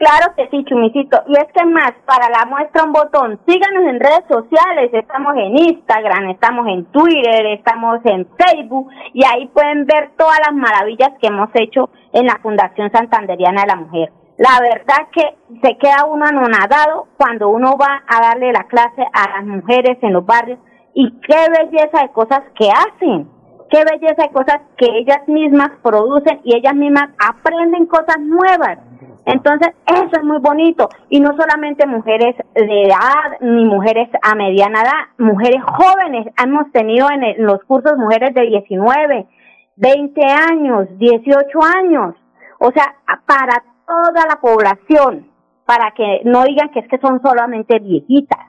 Claro 0.01 0.33
que 0.35 0.49
sí, 0.49 0.65
Chumicito. 0.65 1.21
Y 1.27 1.33
es 1.33 1.45
que 1.53 1.63
más, 1.63 1.91
para 2.07 2.27
la 2.27 2.47
muestra 2.47 2.85
un 2.85 2.91
botón, 2.91 3.39
síganos 3.47 3.83
en 3.85 3.99
redes 3.99 4.23
sociales, 4.27 4.89
estamos 4.93 5.35
en 5.35 5.55
Instagram, 5.55 6.31
estamos 6.31 6.65
en 6.69 6.85
Twitter, 6.85 7.45
estamos 7.45 7.99
en 8.05 8.27
Facebook, 8.35 8.89
y 9.13 9.23
ahí 9.23 9.45
pueden 9.49 9.85
ver 9.85 10.09
todas 10.17 10.39
las 10.43 10.55
maravillas 10.55 11.11
que 11.21 11.27
hemos 11.27 11.49
hecho 11.53 11.91
en 12.13 12.25
la 12.25 12.39
Fundación 12.41 12.91
Santanderiana 12.91 13.61
de 13.61 13.67
la 13.67 13.75
Mujer. 13.75 14.11
La 14.39 14.59
verdad 14.59 15.07
que 15.11 15.37
se 15.61 15.77
queda 15.77 16.05
uno 16.09 16.25
anonadado 16.25 17.05
cuando 17.15 17.49
uno 17.49 17.77
va 17.77 18.01
a 18.07 18.21
darle 18.27 18.51
la 18.51 18.63
clase 18.63 19.05
a 19.13 19.37
las 19.37 19.45
mujeres 19.45 19.99
en 20.01 20.13
los 20.13 20.25
barrios, 20.25 20.57
y 20.95 21.11
qué 21.21 21.45
belleza 21.59 22.01
de 22.01 22.11
cosas 22.11 22.41
que 22.57 22.67
hacen 22.71 23.29
qué 23.71 23.85
belleza 23.85 24.23
de 24.23 24.33
cosas 24.33 24.59
que 24.77 24.85
ellas 24.85 25.25
mismas 25.27 25.71
producen 25.81 26.41
y 26.43 26.57
ellas 26.57 26.75
mismas 26.75 27.09
aprenden 27.17 27.85
cosas 27.85 28.19
nuevas. 28.19 28.79
Entonces, 29.31 29.69
eso 29.85 30.11
es 30.11 30.23
muy 30.23 30.39
bonito. 30.39 30.89
Y 31.09 31.21
no 31.21 31.29
solamente 31.37 31.87
mujeres 31.87 32.35
de 32.53 32.83
edad, 32.83 33.39
ni 33.39 33.63
mujeres 33.65 34.09
a 34.21 34.35
mediana 34.35 34.81
edad, 34.81 35.07
mujeres 35.17 35.61
jóvenes. 35.63 36.27
Hemos 36.43 36.69
tenido 36.71 37.07
en, 37.09 37.45
los 37.45 37.63
cursos 37.63 37.97
mujeres 37.97 38.33
de 38.33 38.41
19, 38.41 39.27
20 39.77 40.21
años, 40.25 40.87
18 40.97 41.59
años. 41.77 42.15
O 42.59 42.71
sea, 42.71 42.95
para 43.25 43.63
toda 43.87 44.25
la 44.27 44.41
población, 44.41 45.31
para 45.65 45.91
que 45.91 46.21
no 46.25 46.43
digan 46.43 46.69
que 46.71 46.79
es 46.79 46.87
que 46.89 46.99
son 46.99 47.21
solamente 47.21 47.79
viejitas. 47.79 48.47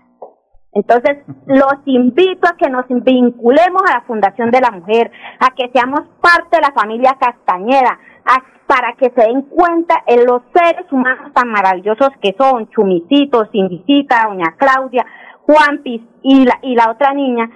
Entonces, 0.73 1.19
los 1.47 1.75
invito 1.85 2.49
a 2.49 2.57
que 2.57 2.71
nos 2.71 2.87
vinculemos 2.89 3.83
a 3.89 3.99
la 3.99 4.01
Fundación 4.03 4.51
de 4.51 4.61
la 4.61 4.71
Mujer, 4.71 5.13
a 5.39 5.55
que 5.55 5.71
seamos 5.73 6.01
parte 6.21 6.57
de 6.57 6.63
la 6.63 6.73
familia 6.73 7.17
Castañeda, 7.21 7.99
para 8.73 8.95
que 8.95 9.11
se 9.11 9.21
den 9.29 9.43
cuenta 9.43 10.03
en 10.07 10.25
los 10.25 10.41
seres 10.55 10.91
humanos 10.91 11.31
tan 11.35 11.51
maravillosos 11.51 12.09
que 12.23 12.35
son 12.39 12.71
Chumicito, 12.71 13.47
Cindicita, 13.53 14.29
Doña 14.29 14.57
Claudia, 14.57 15.05
Juanpis 15.43 16.01
y 16.23 16.47
la, 16.47 16.59
y 16.63 16.75
la 16.75 16.91
otra 16.91 17.13
niña, 17.13 17.51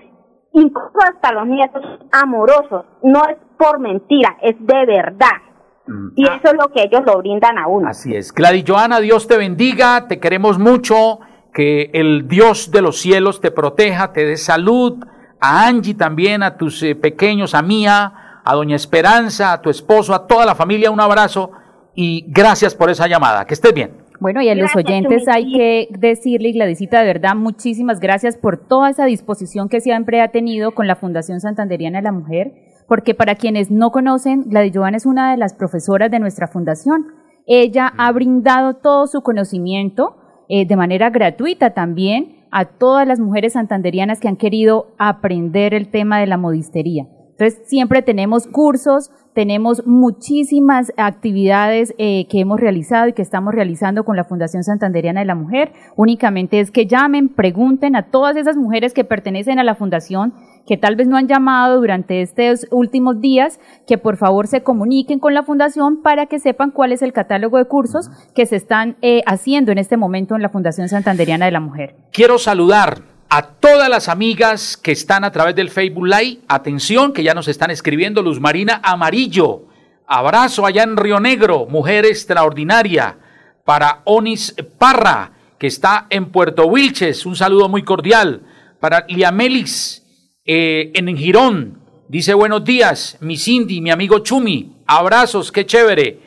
incluso 0.52 0.98
hasta 0.98 1.32
los 1.32 1.46
nietos 1.46 1.82
amorosos. 2.12 2.84
No 3.02 3.22
es 3.30 3.38
por 3.56 3.80
mentira, 3.80 4.36
es 4.42 4.56
de 4.58 4.84
verdad. 4.84 5.38
Mm. 5.86 6.08
Y 6.16 6.28
ah. 6.28 6.36
eso 6.36 6.48
es 6.48 6.54
lo 6.60 6.70
que 6.70 6.82
ellos 6.82 7.00
lo 7.06 7.16
brindan 7.16 7.56
a 7.56 7.66
uno. 7.66 7.88
Así 7.88 8.14
es. 8.14 8.30
Gladys 8.30 8.64
Joana, 8.68 9.00
Dios 9.00 9.26
te 9.26 9.38
bendiga, 9.38 10.08
te 10.08 10.20
queremos 10.20 10.58
mucho 10.58 11.20
que 11.54 11.92
el 11.94 12.28
Dios 12.28 12.70
de 12.70 12.82
los 12.82 12.98
cielos 12.98 13.40
te 13.40 13.50
proteja, 13.50 14.12
te 14.12 14.26
dé 14.26 14.36
salud, 14.36 15.02
a 15.40 15.66
Angie 15.66 15.94
también, 15.94 16.42
a 16.42 16.58
tus 16.58 16.82
eh, 16.82 16.94
pequeños, 16.94 17.54
a 17.54 17.62
Mía, 17.62 18.25
a 18.46 18.54
Doña 18.54 18.76
Esperanza, 18.76 19.52
a 19.52 19.60
tu 19.60 19.70
esposo, 19.70 20.14
a 20.14 20.26
toda 20.26 20.46
la 20.46 20.54
familia, 20.54 20.92
un 20.92 21.00
abrazo 21.00 21.50
y 21.96 22.24
gracias 22.28 22.76
por 22.76 22.88
esa 22.88 23.08
llamada. 23.08 23.44
Que 23.44 23.54
estés 23.54 23.74
bien. 23.74 23.90
Bueno, 24.20 24.40
y 24.40 24.48
a 24.48 24.54
los 24.54 24.74
oyentes 24.74 25.26
hay 25.28 25.52
que 25.52 25.88
decirle, 25.98 26.52
Gladysita, 26.52 27.00
de 27.00 27.06
verdad, 27.06 27.34
muchísimas 27.34 27.98
gracias 27.98 28.36
por 28.36 28.56
toda 28.56 28.90
esa 28.90 29.04
disposición 29.04 29.68
que 29.68 29.80
siempre 29.80 30.22
ha 30.22 30.28
tenido 30.28 30.72
con 30.72 30.86
la 30.86 30.94
Fundación 30.94 31.40
Santanderiana 31.40 31.98
de 31.98 32.04
la 32.04 32.12
Mujer, 32.12 32.52
porque 32.86 33.14
para 33.14 33.34
quienes 33.34 33.70
no 33.70 33.90
conocen, 33.90 34.44
Gladys 34.48 34.72
Joan 34.74 34.94
es 34.94 35.06
una 35.06 35.32
de 35.32 35.36
las 35.36 35.52
profesoras 35.52 36.10
de 36.10 36.20
nuestra 36.20 36.46
fundación. 36.46 37.06
Ella 37.46 37.92
ha 37.98 38.12
brindado 38.12 38.74
todo 38.74 39.08
su 39.08 39.22
conocimiento, 39.22 40.16
eh, 40.48 40.66
de 40.66 40.76
manera 40.76 41.10
gratuita 41.10 41.70
también 41.74 42.46
a 42.52 42.64
todas 42.64 43.08
las 43.08 43.18
mujeres 43.18 43.54
santanderianas 43.54 44.20
que 44.20 44.28
han 44.28 44.36
querido 44.36 44.94
aprender 44.98 45.74
el 45.74 45.88
tema 45.88 46.20
de 46.20 46.28
la 46.28 46.36
modistería. 46.36 47.06
Entonces, 47.38 47.68
siempre 47.68 48.00
tenemos 48.00 48.46
cursos, 48.46 49.10
tenemos 49.34 49.86
muchísimas 49.86 50.90
actividades 50.96 51.94
eh, 51.98 52.26
que 52.30 52.40
hemos 52.40 52.58
realizado 52.58 53.08
y 53.08 53.12
que 53.12 53.20
estamos 53.20 53.54
realizando 53.54 54.04
con 54.04 54.16
la 54.16 54.24
Fundación 54.24 54.64
Santanderiana 54.64 55.20
de 55.20 55.26
la 55.26 55.34
Mujer. 55.34 55.72
Únicamente 55.96 56.60
es 56.60 56.70
que 56.70 56.86
llamen, 56.86 57.28
pregunten 57.28 57.94
a 57.94 58.10
todas 58.10 58.36
esas 58.36 58.56
mujeres 58.56 58.94
que 58.94 59.04
pertenecen 59.04 59.58
a 59.58 59.64
la 59.64 59.74
Fundación 59.74 60.32
que 60.66 60.78
tal 60.78 60.96
vez 60.96 61.08
no 61.08 61.18
han 61.18 61.28
llamado 61.28 61.78
durante 61.78 62.22
estos 62.22 62.66
últimos 62.70 63.20
días, 63.20 63.60
que 63.86 63.98
por 63.98 64.16
favor 64.16 64.46
se 64.46 64.62
comuniquen 64.62 65.18
con 65.18 65.34
la 65.34 65.42
Fundación 65.42 66.02
para 66.02 66.26
que 66.26 66.38
sepan 66.38 66.70
cuál 66.70 66.92
es 66.92 67.02
el 67.02 67.12
catálogo 67.12 67.58
de 67.58 67.66
cursos 67.66 68.10
que 68.34 68.46
se 68.46 68.56
están 68.56 68.96
eh, 69.02 69.20
haciendo 69.26 69.70
en 69.70 69.78
este 69.78 69.98
momento 69.98 70.34
en 70.34 70.42
la 70.42 70.48
Fundación 70.48 70.88
Santanderiana 70.88 71.44
de 71.44 71.52
la 71.52 71.60
Mujer. 71.60 71.94
Quiero 72.12 72.38
saludar 72.38 73.15
a 73.28 73.42
todas 73.42 73.88
las 73.88 74.08
amigas 74.08 74.76
que 74.76 74.92
están 74.92 75.24
a 75.24 75.32
través 75.32 75.54
del 75.54 75.70
Facebook 75.70 76.06
Live. 76.06 76.40
Atención, 76.48 77.12
que 77.12 77.22
ya 77.22 77.34
nos 77.34 77.48
están 77.48 77.70
escribiendo 77.70 78.22
Luz 78.22 78.40
Marina 78.40 78.80
Amarillo. 78.82 79.66
Abrazo 80.06 80.66
allá 80.66 80.84
en 80.84 80.96
Río 80.96 81.20
Negro, 81.20 81.66
mujer 81.66 82.06
extraordinaria. 82.06 83.18
Para 83.64 84.02
Onis 84.04 84.54
Parra, 84.78 85.32
que 85.58 85.66
está 85.66 86.06
en 86.10 86.26
Puerto 86.26 86.66
Wilches, 86.66 87.26
un 87.26 87.34
saludo 87.34 87.68
muy 87.68 87.82
cordial. 87.82 88.42
Para 88.80 89.04
Liamelis 89.08 90.04
eh, 90.44 90.92
en 90.94 91.16
Girón. 91.16 91.82
Dice 92.08 92.34
buenos 92.34 92.64
días, 92.64 93.18
mi 93.20 93.36
Cindy, 93.36 93.80
mi 93.80 93.90
amigo 93.90 94.20
Chumi. 94.20 94.76
Abrazos, 94.86 95.50
qué 95.50 95.66
chévere. 95.66 96.20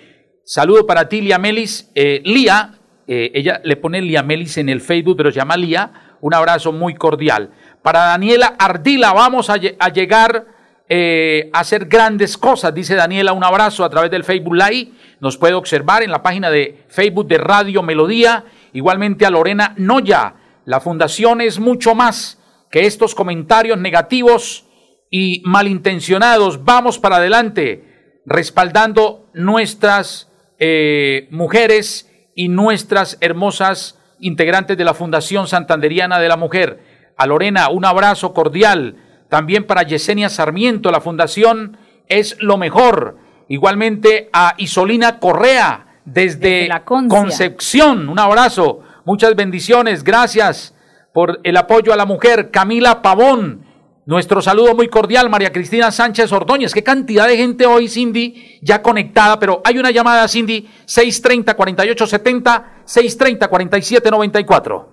Saludo 0.43 0.85
para 0.85 1.07
ti, 1.07 1.21
Lia 1.21 1.37
Melis. 1.37 1.89
Eh, 1.95 2.21
Lía, 2.25 2.79
eh, 3.07 3.31
ella 3.33 3.61
le 3.63 3.77
pone 3.77 4.01
Lia 4.01 4.23
Melis 4.23 4.57
en 4.57 4.67
el 4.67 4.81
Facebook, 4.81 5.15
pero 5.15 5.31
se 5.31 5.37
llama 5.37 5.55
Lía. 5.55 6.08
Un 6.21 6.33
abrazo 6.33 6.71
muy 6.71 6.95
cordial. 6.95 7.51
Para 7.81 8.05
Daniela 8.05 8.55
Ardila, 8.59 9.13
vamos 9.13 9.49
a, 9.49 9.57
llegar 9.57 10.45
eh, 10.87 11.49
a 11.53 11.59
hacer 11.59 11.85
grandes 11.85 12.37
cosas, 12.37 12.73
dice 12.73 12.95
Daniela, 12.95 13.33
un 13.33 13.43
abrazo 13.43 13.83
a 13.83 13.89
través 13.89 14.11
del 14.11 14.23
Facebook 14.23 14.55
Live. 14.55 14.91
Nos 15.19 15.37
puede 15.37 15.53
observar 15.53 16.03
en 16.03 16.11
la 16.11 16.23
página 16.23 16.49
de 16.49 16.83
Facebook 16.87 17.27
de 17.27 17.37
Radio 17.37 17.83
Melodía. 17.83 18.45
Igualmente 18.73 19.25
a 19.25 19.29
Lorena 19.29 19.73
Noya. 19.77 20.35
La 20.65 20.79
fundación 20.79 21.41
es 21.41 21.59
mucho 21.59 21.95
más 21.95 22.37
que 22.69 22.85
estos 22.85 23.15
comentarios 23.15 23.77
negativos 23.77 24.65
y 25.09 25.41
malintencionados. 25.45 26.63
Vamos 26.63 26.99
para 26.99 27.17
adelante, 27.17 28.21
respaldando 28.25 29.29
nuestras 29.33 30.29
eh, 30.59 31.27
mujeres 31.31 32.09
y 32.35 32.47
nuestras 32.47 33.17
hermosas 33.21 33.98
integrantes 34.19 34.77
de 34.77 34.85
la 34.85 34.93
Fundación 34.93 35.47
Santanderiana 35.47 36.19
de 36.19 36.27
la 36.27 36.37
Mujer. 36.37 36.79
A 37.17 37.25
Lorena, 37.25 37.69
un 37.69 37.85
abrazo 37.85 38.33
cordial. 38.33 38.95
También 39.29 39.65
para 39.65 39.83
Yesenia 39.83 40.29
Sarmiento, 40.29 40.91
la 40.91 41.01
Fundación 41.01 41.77
es 42.07 42.37
lo 42.39 42.57
mejor. 42.57 43.17
Igualmente 43.47 44.29
a 44.33 44.53
Isolina 44.57 45.19
Correa, 45.19 45.85
desde, 46.05 46.67
la 46.67 46.83
Concepción, 46.83 48.09
un 48.09 48.19
abrazo. 48.19 48.81
Muchas 49.05 49.35
bendiciones. 49.35 50.03
Gracias 50.03 50.75
por 51.13 51.39
el 51.43 51.57
apoyo 51.57 51.93
a 51.93 51.95
la 51.95 52.05
mujer. 52.05 52.51
Camila 52.51 53.01
Pavón, 53.01 53.65
nuestro 54.09 54.41
saludo 54.41 54.73
muy 54.73 54.87
cordial, 54.87 55.29
María 55.29 55.51
Cristina 55.51 55.91
Sánchez 55.91 56.33
Ordóñez. 56.33 56.73
Qué 56.73 56.81
cantidad 56.81 57.27
de 57.27 57.37
gente 57.37 57.67
hoy, 57.67 57.87
Cindy, 57.87 58.57
ya 58.59 58.81
conectada, 58.81 59.37
pero 59.37 59.61
hay 59.63 59.77
una 59.77 59.91
llamada, 59.91 60.27
Cindy, 60.27 60.67
630-4870, 60.87 62.63
630-4794. 62.85 64.85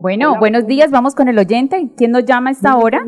Bueno, 0.00 0.36
buenos 0.40 0.66
días, 0.66 0.90
vamos 0.90 1.14
con 1.14 1.28
el 1.28 1.38
oyente. 1.38 1.90
¿Quién 1.96 2.10
nos 2.10 2.24
llama 2.24 2.50
a 2.50 2.52
esta 2.54 2.76
hora? 2.76 3.06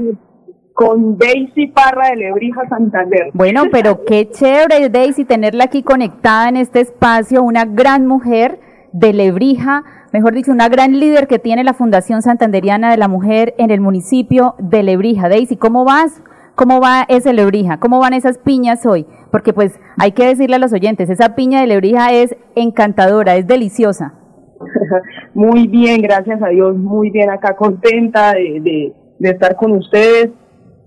Con 0.75 1.19
Daisy 1.19 1.67
Parra 1.67 2.11
de 2.11 2.17
Lebrija 2.17 2.69
Santander. 2.69 3.31
Bueno, 3.33 3.65
pero 3.73 4.05
qué 4.05 4.31
chévere, 4.31 4.91
Daisy, 4.91 5.25
tenerla 5.25 5.65
aquí 5.65 5.83
conectada 5.83 6.49
en 6.49 6.57
este 6.57 6.79
espacio, 6.79 7.43
una 7.43 7.65
gran 7.65 8.07
mujer 8.07 8.61
de 8.93 9.13
Lebrija 9.13 10.04
mejor 10.15 10.33
dicho, 10.33 10.53
una 10.53 10.69
gran 10.69 11.01
líder 11.01 11.27
que 11.27 11.41
tiene 11.41 11.65
la 11.65 11.75
Fundación 11.75 12.23
Santanderiana 12.23 12.89
de 12.93 12.97
la 12.97 13.09
Mujer 13.09 13.53
en 13.59 13.73
el 13.73 13.81
municipio 13.81 14.55
de 14.61 14.85
Lebrija. 14.85 15.29
Daisy, 15.29 15.57
¿cómo 15.57 15.85
vas? 15.85 16.23
¿Cómo 16.55 16.81
va 16.81 17.05
ese 17.09 17.33
Lebrija? 17.33 17.81
¿Cómo 17.81 17.99
van 17.99 18.13
esas 18.13 18.39
piñas 18.39 18.87
hoy? 18.87 19.07
Porque 19.33 19.53
pues 19.53 19.81
hay 19.99 20.13
que 20.13 20.25
decirle 20.25 20.55
a 20.55 20.61
los 20.61 20.73
oyentes, 20.73 21.11
esa 21.11 21.35
piña 21.35 21.61
de 21.61 21.67
Lebrija 21.67 22.13
es 22.13 22.37
encantadora, 22.55 23.35
es 23.35 23.49
deliciosa. 23.49 24.15
Muy 25.35 25.67
bien, 25.67 26.01
gracias 26.01 26.41
a 26.41 26.49
Dios, 26.51 26.77
muy 26.77 27.11
bien 27.11 27.29
acá, 27.29 27.57
contenta 27.57 28.35
de, 28.35 28.95
estar 29.19 29.57
con 29.57 29.73
ustedes. 29.73 30.31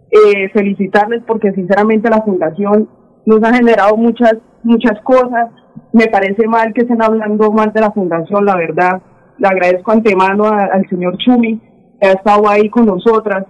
Eh, 0.09 0.47
felicitarles 0.53 1.21
porque 1.27 1.51
sinceramente 1.51 2.09
la 2.09 2.21
fundación 2.21 2.87
nos 3.25 3.43
ha 3.43 3.53
generado 3.53 3.97
muchas, 3.97 4.37
muchas 4.63 5.01
cosas. 5.01 5.49
Me 5.91 6.07
parece 6.07 6.47
mal 6.47 6.73
que 6.73 6.83
estén 6.83 7.01
hablando 7.01 7.51
mal 7.51 7.73
de 7.73 7.81
la 7.81 7.91
fundación, 7.91 8.45
la 8.45 8.55
verdad 8.55 9.01
le 9.37 9.47
agradezco 9.47 9.91
antemano 9.91 10.45
al 10.45 10.87
señor 10.89 11.17
Chumi, 11.17 11.59
que 11.99 12.07
ha 12.07 12.13
estado 12.13 12.47
ahí 12.49 12.69
con 12.69 12.85
nosotras. 12.85 13.45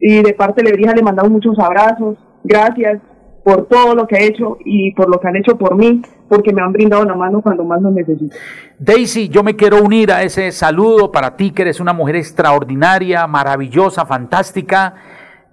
Y 0.00 0.22
de 0.22 0.32
parte 0.34 0.62
de 0.62 0.70
Lebrija 0.70 0.94
le 0.94 1.02
mandamos 1.02 1.32
muchos 1.32 1.58
abrazos. 1.58 2.16
Gracias 2.44 3.00
por 3.44 3.66
todo 3.66 3.94
lo 3.94 4.06
que 4.06 4.16
ha 4.16 4.22
hecho 4.22 4.58
y 4.64 4.92
por 4.92 5.08
lo 5.08 5.18
que 5.18 5.28
han 5.28 5.36
hecho 5.36 5.56
por 5.56 5.76
mí, 5.76 6.02
porque 6.28 6.52
me 6.52 6.60
han 6.60 6.72
brindado 6.72 7.04
la 7.04 7.14
mano 7.14 7.40
cuando 7.40 7.64
más 7.64 7.80
lo 7.80 7.90
necesito. 7.90 8.36
Daisy, 8.78 9.28
yo 9.28 9.42
me 9.42 9.56
quiero 9.56 9.82
unir 9.82 10.12
a 10.12 10.22
ese 10.22 10.52
saludo 10.52 11.10
para 11.10 11.36
ti, 11.36 11.50
que 11.52 11.62
eres 11.62 11.80
una 11.80 11.92
mujer 11.92 12.16
extraordinaria, 12.16 13.26
maravillosa, 13.26 14.04
fantástica. 14.04 14.94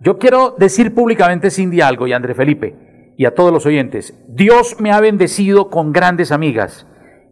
Yo 0.02 0.18
quiero 0.18 0.56
decir 0.58 0.94
públicamente, 0.94 1.50
Cindy, 1.50 1.82
algo 1.82 2.06
y 2.06 2.14
André 2.14 2.36
Felipe, 2.36 3.14
y 3.18 3.26
a 3.26 3.34
todos 3.34 3.52
los 3.52 3.66
oyentes. 3.66 4.14
Dios 4.28 4.76
me 4.80 4.92
ha 4.92 5.00
bendecido 5.00 5.70
con 5.70 5.94
grandes 5.94 6.32
amigas 6.32 6.86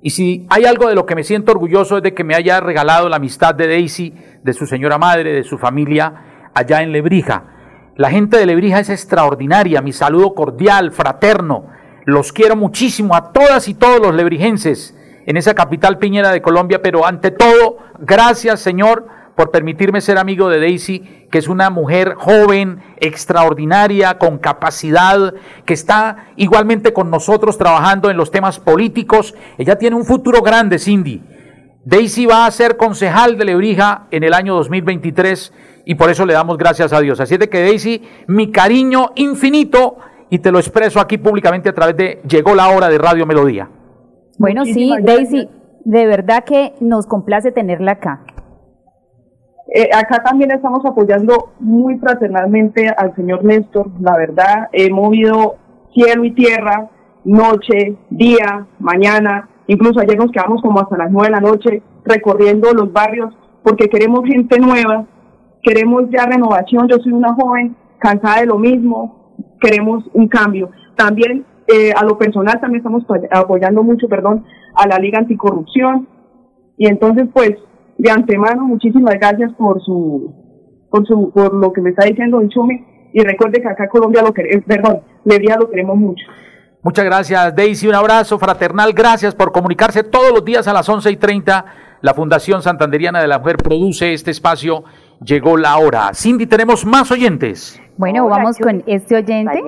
y 0.05 0.09
si 0.09 0.45
hay 0.49 0.65
algo 0.65 0.89
de 0.89 0.95
lo 0.95 1.05
que 1.05 1.15
me 1.15 1.23
siento 1.23 1.53
orgulloso 1.53 1.95
es 1.95 2.03
de 2.03 2.13
que 2.13 2.25
me 2.25 2.35
haya 2.35 2.59
regalado 2.59 3.07
la 3.07 3.15
amistad 3.15 3.55
de 3.55 3.67
Daisy, 3.67 4.13
de 4.43 4.51
su 4.51 4.67
señora 4.67 4.97
madre, 4.97 5.31
de 5.31 5.45
su 5.45 5.57
familia 5.57 6.49
allá 6.53 6.81
en 6.81 6.91
Lebrija. 6.91 7.45
La 7.95 8.09
gente 8.09 8.37
de 8.37 8.45
Lebrija 8.45 8.81
es 8.81 8.89
extraordinaria, 8.89 9.81
mi 9.81 9.93
saludo 9.93 10.35
cordial, 10.35 10.91
fraterno. 10.91 11.67
Los 12.03 12.33
quiero 12.33 12.57
muchísimo 12.57 13.15
a 13.15 13.31
todas 13.31 13.69
y 13.69 13.75
todos 13.75 14.01
los 14.01 14.13
lebrijenses 14.13 14.93
en 15.25 15.37
esa 15.37 15.53
capital 15.53 15.99
piñera 15.99 16.33
de 16.33 16.41
Colombia, 16.41 16.81
pero 16.81 17.05
ante 17.05 17.31
todo, 17.31 17.77
gracias 17.99 18.59
Señor 18.59 19.07
por 19.35 19.51
permitirme 19.51 20.01
ser 20.01 20.17
amigo 20.17 20.49
de 20.49 20.59
Daisy, 20.59 21.27
que 21.31 21.39
es 21.39 21.47
una 21.47 21.69
mujer 21.69 22.13
joven, 22.15 22.81
extraordinaria, 22.97 24.17
con 24.17 24.37
capacidad, 24.37 25.33
que 25.65 25.73
está 25.73 26.27
igualmente 26.35 26.93
con 26.93 27.09
nosotros 27.09 27.57
trabajando 27.57 28.09
en 28.09 28.17
los 28.17 28.31
temas 28.31 28.59
políticos. 28.59 29.33
Ella 29.57 29.77
tiene 29.77 29.95
un 29.95 30.05
futuro 30.05 30.41
grande, 30.41 30.77
Cindy. 30.77 31.21
Daisy 31.85 32.25
va 32.25 32.45
a 32.45 32.51
ser 32.51 32.77
concejal 32.77 33.37
de 33.37 33.45
Lebrija 33.45 34.07
en 34.11 34.23
el 34.23 34.33
año 34.33 34.55
2023 34.55 35.53
y 35.85 35.95
por 35.95 36.09
eso 36.09 36.25
le 36.25 36.33
damos 36.33 36.57
gracias 36.57 36.93
a 36.93 37.01
Dios. 37.01 37.19
Así 37.19 37.33
es 37.33 37.39
de 37.39 37.49
que 37.49 37.61
Daisy, 37.61 38.03
mi 38.27 38.51
cariño 38.51 39.11
infinito 39.15 39.97
y 40.29 40.39
te 40.39 40.51
lo 40.51 40.59
expreso 40.59 40.99
aquí 40.99 41.17
públicamente 41.17 41.69
a 41.69 41.73
través 41.73 41.97
de 41.97 42.21
Llegó 42.27 42.55
la 42.55 42.69
hora 42.69 42.87
de 42.87 42.97
Radio 42.97 43.25
Melodía. 43.25 43.69
Bueno, 44.39 44.65
sí, 44.65 44.91
Daisy, 45.01 45.49
de 45.83 46.07
verdad 46.07 46.43
que 46.45 46.73
nos 46.79 47.05
complace 47.05 47.51
tenerla 47.51 47.93
acá. 47.93 48.23
Eh, 49.67 49.89
acá 49.93 50.21
también 50.23 50.51
estamos 50.51 50.85
apoyando 50.85 51.53
muy 51.59 51.97
fraternalmente 51.97 52.89
al 52.89 53.15
señor 53.15 53.43
Néstor, 53.43 53.89
la 53.99 54.17
verdad, 54.17 54.69
he 54.73 54.91
movido 54.91 55.55
cielo 55.93 56.25
y 56.25 56.31
tierra, 56.31 56.89
noche, 57.23 57.95
día, 58.09 58.67
mañana, 58.79 59.49
incluso 59.67 60.01
ayer 60.01 60.17
nos 60.17 60.31
quedamos 60.31 60.61
como 60.61 60.79
hasta 60.79 60.97
las 60.97 61.11
nueve 61.11 61.27
de 61.27 61.31
la 61.31 61.39
noche 61.39 61.81
recorriendo 62.03 62.73
los 62.73 62.91
barrios 62.91 63.33
porque 63.63 63.87
queremos 63.87 64.25
gente 64.25 64.59
nueva, 64.59 65.05
queremos 65.61 66.03
ya 66.11 66.25
renovación, 66.25 66.87
yo 66.89 66.97
soy 66.97 67.13
una 67.13 67.33
joven 67.33 67.75
cansada 67.99 68.41
de 68.41 68.47
lo 68.47 68.57
mismo, 68.57 69.33
queremos 69.61 70.03
un 70.13 70.27
cambio. 70.27 70.69
También 70.97 71.45
eh, 71.67 71.93
a 71.95 72.03
lo 72.03 72.17
personal 72.17 72.59
también 72.59 72.79
estamos 72.79 73.03
apoyando 73.31 73.81
mucho, 73.81 74.09
perdón, 74.09 74.43
a 74.75 74.87
la 74.87 74.97
Liga 74.97 75.19
Anticorrupción. 75.19 76.07
Y 76.77 76.87
entonces 76.87 77.29
pues 77.33 77.53
de 77.97 78.11
antemano, 78.11 78.65
muchísimas 78.65 79.15
gracias 79.15 79.51
por 79.53 79.81
su, 79.83 80.33
por 80.89 81.05
su, 81.07 81.31
por 81.31 81.53
lo 81.53 81.71
que 81.71 81.81
me 81.81 81.91
está 81.91 82.05
diciendo 82.05 82.37
Don 82.37 82.49
Chumi, 82.49 82.85
y 83.13 83.23
recuerde 83.23 83.61
que 83.61 83.67
acá 83.67 83.87
Colombia 83.87 84.21
lo 84.21 84.33
queremos, 84.33 84.65
perdón, 84.65 85.01
Lebrija 85.25 85.57
lo 85.57 85.69
queremos 85.69 85.97
mucho. 85.97 86.25
Muchas 86.81 87.05
gracias, 87.05 87.55
Daisy. 87.55 87.87
Un 87.87 87.95
abrazo 87.95 88.37
fraternal. 88.37 88.91
Gracias 88.91 89.33
por 89.33 89.53
comunicarse 89.53 90.03
todos 90.03 90.33
los 90.33 90.43
días 90.43 90.67
a 90.67 90.73
las 90.73 90.89
11 90.89 91.11
y 91.11 91.15
30. 91.15 91.65
La 92.01 92.13
Fundación 92.13 92.61
Santanderiana 92.61 93.21
de 93.21 93.27
la 93.27 93.39
Mujer 93.39 93.55
produce 93.55 94.11
este 94.13 94.31
espacio. 94.31 94.83
Llegó 95.23 95.55
la 95.55 95.77
hora. 95.77 96.13
Cindy, 96.13 96.45
tenemos 96.45 96.85
más 96.85 97.09
oyentes. 97.09 97.81
Bueno, 97.95 98.27
vamos 98.27 98.57
con 98.57 98.83
este 98.85 99.15
oyente. 99.15 99.63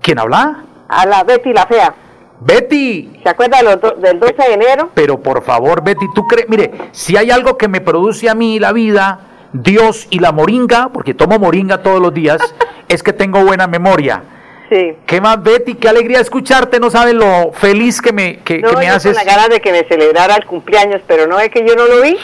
¿Quién 0.00 0.18
habla? 0.20 0.64
A 0.88 1.06
la 1.06 1.24
Betty 1.24 1.52
la 1.52 1.66
Fea. 1.66 1.92
Betty. 2.40 3.20
¿Se 3.22 3.28
acuerda 3.28 3.58
del 3.62 4.18
12 4.18 4.34
de 4.34 4.54
enero? 4.54 4.90
Pero 4.94 5.20
por 5.20 5.42
favor, 5.42 5.84
Betty, 5.84 6.06
tú 6.14 6.26
crees, 6.26 6.48
mire, 6.48 6.70
si 6.92 7.16
hay 7.16 7.30
algo 7.30 7.58
que 7.58 7.68
me 7.68 7.80
produce 7.80 8.30
a 8.30 8.34
mí 8.34 8.58
la 8.58 8.72
vida, 8.72 9.20
Dios 9.52 10.06
y 10.10 10.20
la 10.20 10.32
moringa, 10.32 10.90
porque 10.92 11.12
tomo 11.12 11.38
moringa 11.38 11.82
todos 11.82 12.00
los 12.00 12.14
días, 12.14 12.40
es 12.88 13.02
que 13.02 13.12
tengo 13.12 13.44
buena 13.44 13.66
memoria. 13.66 14.22
Sí. 14.70 14.96
¿Qué 15.04 15.20
más, 15.20 15.42
Betty? 15.42 15.74
Qué 15.74 15.88
alegría 15.88 16.20
escucharte, 16.20 16.78
no 16.80 16.90
sabes 16.90 17.14
lo 17.14 17.52
feliz 17.52 18.00
que 18.00 18.12
me, 18.12 18.38
que, 18.38 18.60
no, 18.60 18.72
me 18.72 18.86
yo 18.86 18.94
haces. 18.94 19.16
Con 19.16 19.26
la 19.26 19.32
ganas 19.32 19.48
de 19.50 19.60
que 19.60 19.72
me 19.72 19.84
celebrara 19.84 20.36
el 20.36 20.46
cumpleaños, 20.46 21.02
pero 21.06 21.26
no 21.26 21.38
es 21.40 21.50
que 21.50 21.66
yo 21.66 21.74
no 21.74 21.86
lo 21.86 22.00
vi. 22.02 22.16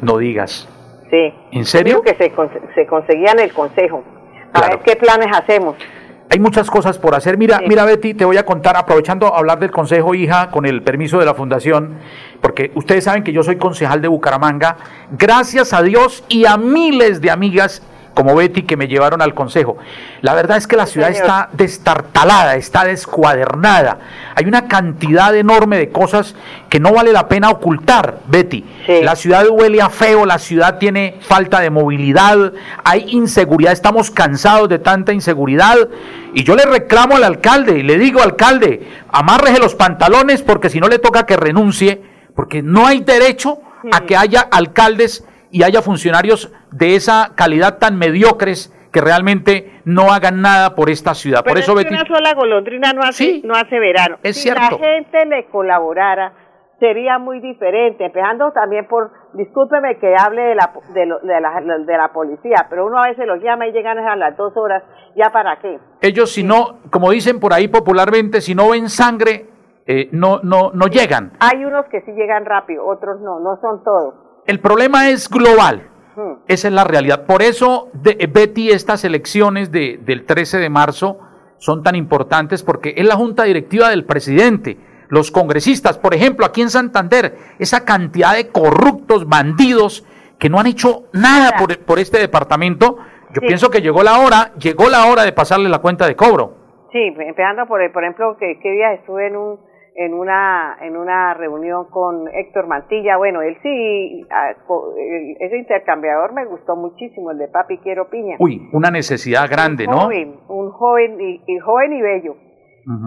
No 0.00 0.18
digas. 0.18 0.68
Sí. 1.10 1.32
¿En 1.52 1.64
serio? 1.64 2.02
que 2.02 2.14
se, 2.14 2.32
se 2.74 2.86
conseguía 2.86 3.32
en 3.32 3.40
el 3.40 3.52
consejo. 3.52 4.04
A 4.52 4.68
ver 4.68 4.80
qué 4.84 4.94
planes 4.96 5.28
hacemos. 5.32 5.76
Hay 6.34 6.40
muchas 6.40 6.68
cosas 6.68 6.98
por 6.98 7.14
hacer. 7.14 7.38
Mira, 7.38 7.60
mira 7.64 7.84
Betty, 7.84 8.12
te 8.12 8.24
voy 8.24 8.38
a 8.38 8.44
contar, 8.44 8.76
aprovechando 8.76 9.32
a 9.32 9.38
hablar 9.38 9.60
del 9.60 9.70
consejo, 9.70 10.16
hija, 10.16 10.50
con 10.50 10.66
el 10.66 10.82
permiso 10.82 11.20
de 11.20 11.26
la 11.26 11.32
fundación, 11.32 11.98
porque 12.40 12.72
ustedes 12.74 13.04
saben 13.04 13.22
que 13.22 13.32
yo 13.32 13.44
soy 13.44 13.54
concejal 13.54 14.02
de 14.02 14.08
Bucaramanga, 14.08 14.76
gracias 15.16 15.72
a 15.72 15.80
Dios 15.80 16.24
y 16.28 16.44
a 16.44 16.56
miles 16.56 17.20
de 17.20 17.30
amigas 17.30 17.82
como 18.14 18.34
Betty 18.34 18.62
que 18.62 18.76
me 18.76 18.88
llevaron 18.88 19.20
al 19.20 19.34
consejo. 19.34 19.76
La 20.22 20.34
verdad 20.34 20.56
es 20.56 20.66
que 20.66 20.76
la 20.76 20.86
ciudad 20.86 21.10
está 21.10 21.50
destartalada, 21.52 22.56
está 22.56 22.84
descuadernada. 22.84 23.98
Hay 24.34 24.46
una 24.46 24.68
cantidad 24.68 25.34
enorme 25.34 25.76
de 25.76 25.90
cosas 25.90 26.34
que 26.68 26.80
no 26.80 26.92
vale 26.92 27.12
la 27.12 27.28
pena 27.28 27.50
ocultar, 27.50 28.20
Betty. 28.26 28.64
La 29.02 29.16
ciudad 29.16 29.46
huele 29.48 29.82
a 29.82 29.90
feo, 29.90 30.24
la 30.24 30.38
ciudad 30.38 30.78
tiene 30.78 31.18
falta 31.20 31.60
de 31.60 31.70
movilidad, 31.70 32.52
hay 32.84 33.06
inseguridad, 33.10 33.72
estamos 33.72 34.10
cansados 34.10 34.68
de 34.68 34.78
tanta 34.78 35.12
inseguridad. 35.12 35.76
Y 36.32 36.44
yo 36.44 36.54
le 36.54 36.64
reclamo 36.64 37.16
al 37.16 37.24
alcalde 37.24 37.78
y 37.78 37.82
le 37.82 37.98
digo, 37.98 38.22
alcalde, 38.22 38.88
amárrese 39.10 39.58
los 39.58 39.74
pantalones 39.74 40.42
porque 40.42 40.70
si 40.70 40.80
no 40.80 40.88
le 40.88 40.98
toca 40.98 41.26
que 41.26 41.36
renuncie, 41.36 42.02
porque 42.34 42.62
no 42.62 42.86
hay 42.86 43.00
derecho 43.00 43.58
a 43.92 44.00
que 44.02 44.16
haya 44.16 44.40
alcaldes 44.40 45.24
y 45.54 45.62
haya 45.62 45.82
funcionarios 45.82 46.52
de 46.72 46.96
esa 46.96 47.30
calidad 47.36 47.78
tan 47.78 47.96
mediocres 47.96 48.74
que 48.92 49.00
realmente 49.00 49.80
no 49.84 50.12
hagan 50.12 50.42
nada 50.42 50.74
por 50.74 50.90
esta 50.90 51.14
ciudad. 51.14 51.44
por 51.44 51.56
eso, 51.56 51.78
es 51.78 51.86
una 51.88 52.04
sola 52.04 52.34
golondrina 52.34 52.92
no 52.92 53.02
hace, 53.02 53.40
no 53.44 53.54
hace 53.54 53.78
verano. 53.78 54.16
Es 54.24 54.34
si 54.34 54.42
cierto. 54.42 54.78
la 54.80 54.84
gente 54.84 55.26
le 55.26 55.46
colaborara, 55.46 56.32
sería 56.80 57.18
muy 57.20 57.38
diferente. 57.38 58.04
Empezando 58.04 58.50
también 58.50 58.88
por, 58.88 59.12
discúlpeme 59.34 59.96
que 60.00 60.12
hable 60.18 60.42
de 60.42 60.54
la, 60.56 60.72
de, 60.92 61.06
la, 61.06 61.78
de 61.78 61.96
la 61.96 62.08
policía, 62.12 62.66
pero 62.68 62.86
uno 62.86 62.98
a 62.98 63.06
veces 63.06 63.24
los 63.24 63.40
llama 63.40 63.68
y 63.68 63.72
llegan 63.72 63.98
a 63.98 64.16
las 64.16 64.36
dos 64.36 64.56
horas, 64.56 64.82
¿ya 65.14 65.30
para 65.30 65.60
qué? 65.60 65.78
Ellos, 66.00 66.32
si 66.32 66.42
no, 66.42 66.80
como 66.90 67.12
dicen 67.12 67.38
por 67.38 67.52
ahí 67.52 67.68
popularmente, 67.68 68.40
si 68.40 68.56
no 68.56 68.70
ven 68.70 68.88
sangre, 68.88 69.46
eh, 69.86 70.08
no, 70.10 70.40
no, 70.42 70.72
no 70.74 70.86
llegan. 70.88 71.30
Hay 71.38 71.64
unos 71.64 71.86
que 71.86 72.00
sí 72.00 72.10
llegan 72.10 72.44
rápido, 72.44 72.84
otros 72.84 73.20
no, 73.20 73.38
no 73.38 73.56
son 73.60 73.84
todos. 73.84 74.23
El 74.46 74.60
problema 74.60 75.08
es 75.08 75.28
global. 75.28 75.88
Esa 76.46 76.68
es 76.68 76.74
la 76.74 76.84
realidad. 76.84 77.26
Por 77.26 77.42
eso, 77.42 77.88
de, 77.92 78.28
Betty, 78.32 78.70
estas 78.70 79.04
elecciones 79.04 79.72
de, 79.72 79.98
del 80.02 80.24
13 80.24 80.58
de 80.58 80.70
marzo 80.70 81.18
son 81.58 81.82
tan 81.82 81.96
importantes 81.96 82.62
porque 82.62 82.94
es 82.96 83.06
la 83.06 83.16
junta 83.16 83.44
directiva 83.44 83.88
del 83.88 84.04
presidente, 84.04 84.76
los 85.08 85.30
congresistas, 85.30 85.98
por 85.98 86.14
ejemplo, 86.14 86.46
aquí 86.46 86.62
en 86.62 86.70
Santander, 86.70 87.36
esa 87.58 87.84
cantidad 87.84 88.34
de 88.34 88.48
corruptos, 88.48 89.28
bandidos, 89.28 90.06
que 90.38 90.48
no 90.48 90.60
han 90.60 90.66
hecho 90.66 91.04
nada 91.12 91.56
por, 91.58 91.78
por 91.80 91.98
este 91.98 92.18
departamento. 92.18 92.98
Yo 93.32 93.40
pienso 93.40 93.70
que 93.70 93.80
llegó 93.80 94.02
la 94.02 94.18
hora, 94.18 94.52
llegó 94.58 94.88
la 94.88 95.06
hora 95.06 95.24
de 95.24 95.32
pasarle 95.32 95.68
la 95.68 95.78
cuenta 95.78 96.06
de 96.06 96.14
cobro. 96.14 96.54
Sí, 96.92 97.12
empezando 97.18 97.66
por, 97.66 97.80
por 97.92 98.04
ejemplo, 98.04 98.36
que, 98.38 98.58
que 98.60 98.70
día 98.70 98.92
estuve 98.92 99.26
en 99.26 99.36
un 99.36 99.58
en 99.94 100.12
una 100.12 100.76
en 100.80 100.96
una 100.96 101.34
reunión 101.34 101.86
con 101.88 102.28
Héctor 102.28 102.66
Mantilla. 102.66 103.16
Bueno, 103.16 103.42
él 103.42 103.56
sí, 103.62 104.26
ese 105.38 105.56
intercambiador 105.56 106.32
me 106.32 106.44
gustó 106.46 106.76
muchísimo, 106.76 107.30
el 107.30 107.38
de 107.38 107.48
Papi 107.48 107.78
Quiero 107.78 108.08
Piña. 108.10 108.36
Uy, 108.38 108.68
una 108.72 108.90
necesidad 108.90 109.48
grande, 109.48 109.86
un 109.86 109.94
joven, 109.94 110.34
¿no? 110.48 110.54
Un 110.54 110.70
joven 110.70 111.20
y, 111.20 111.58
joven 111.58 111.92
y 111.92 112.02
bello. 112.02 112.36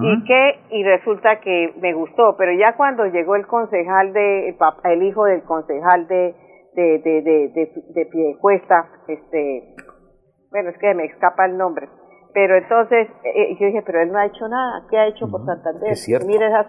Y 0.02 0.24
que 0.24 0.60
y 0.72 0.84
resulta 0.84 1.40
que 1.40 1.72
me 1.80 1.94
gustó, 1.94 2.36
pero 2.36 2.52
ya 2.54 2.76
cuando 2.76 3.06
llegó 3.06 3.36
el 3.36 3.46
concejal 3.46 4.12
de 4.12 4.56
el, 4.86 5.04
hijo 5.04 5.26
del 5.26 5.44
concejal 5.44 6.08
de 6.08 6.36
de 6.74 7.00
de 7.00 7.22
de, 7.22 7.50
de, 7.50 7.72
de 7.94 8.06
Piedecuesta, 8.08 8.90
este, 9.08 9.76
bueno, 10.50 10.70
es 10.70 10.78
que 10.80 10.96
me 10.96 11.06
escapa 11.06 11.46
el 11.46 11.58
nombre 11.58 11.88
pero 12.34 12.58
entonces 12.58 13.08
eh, 13.24 13.30
eh, 13.36 13.58
yo 13.60 13.66
dije, 13.68 13.82
pero 13.86 14.02
él 14.02 14.12
no 14.12 14.20
ha 14.20 14.26
hecho 14.26 14.48
nada, 14.48 14.84
¿qué 14.90 14.98
ha 14.98 15.08
hecho 15.08 15.28
por 15.28 15.46
Santander? 15.46 15.92
Es 15.92 16.04
cierto. 16.04 16.28
Mire 16.28 16.48
esas, 16.48 16.68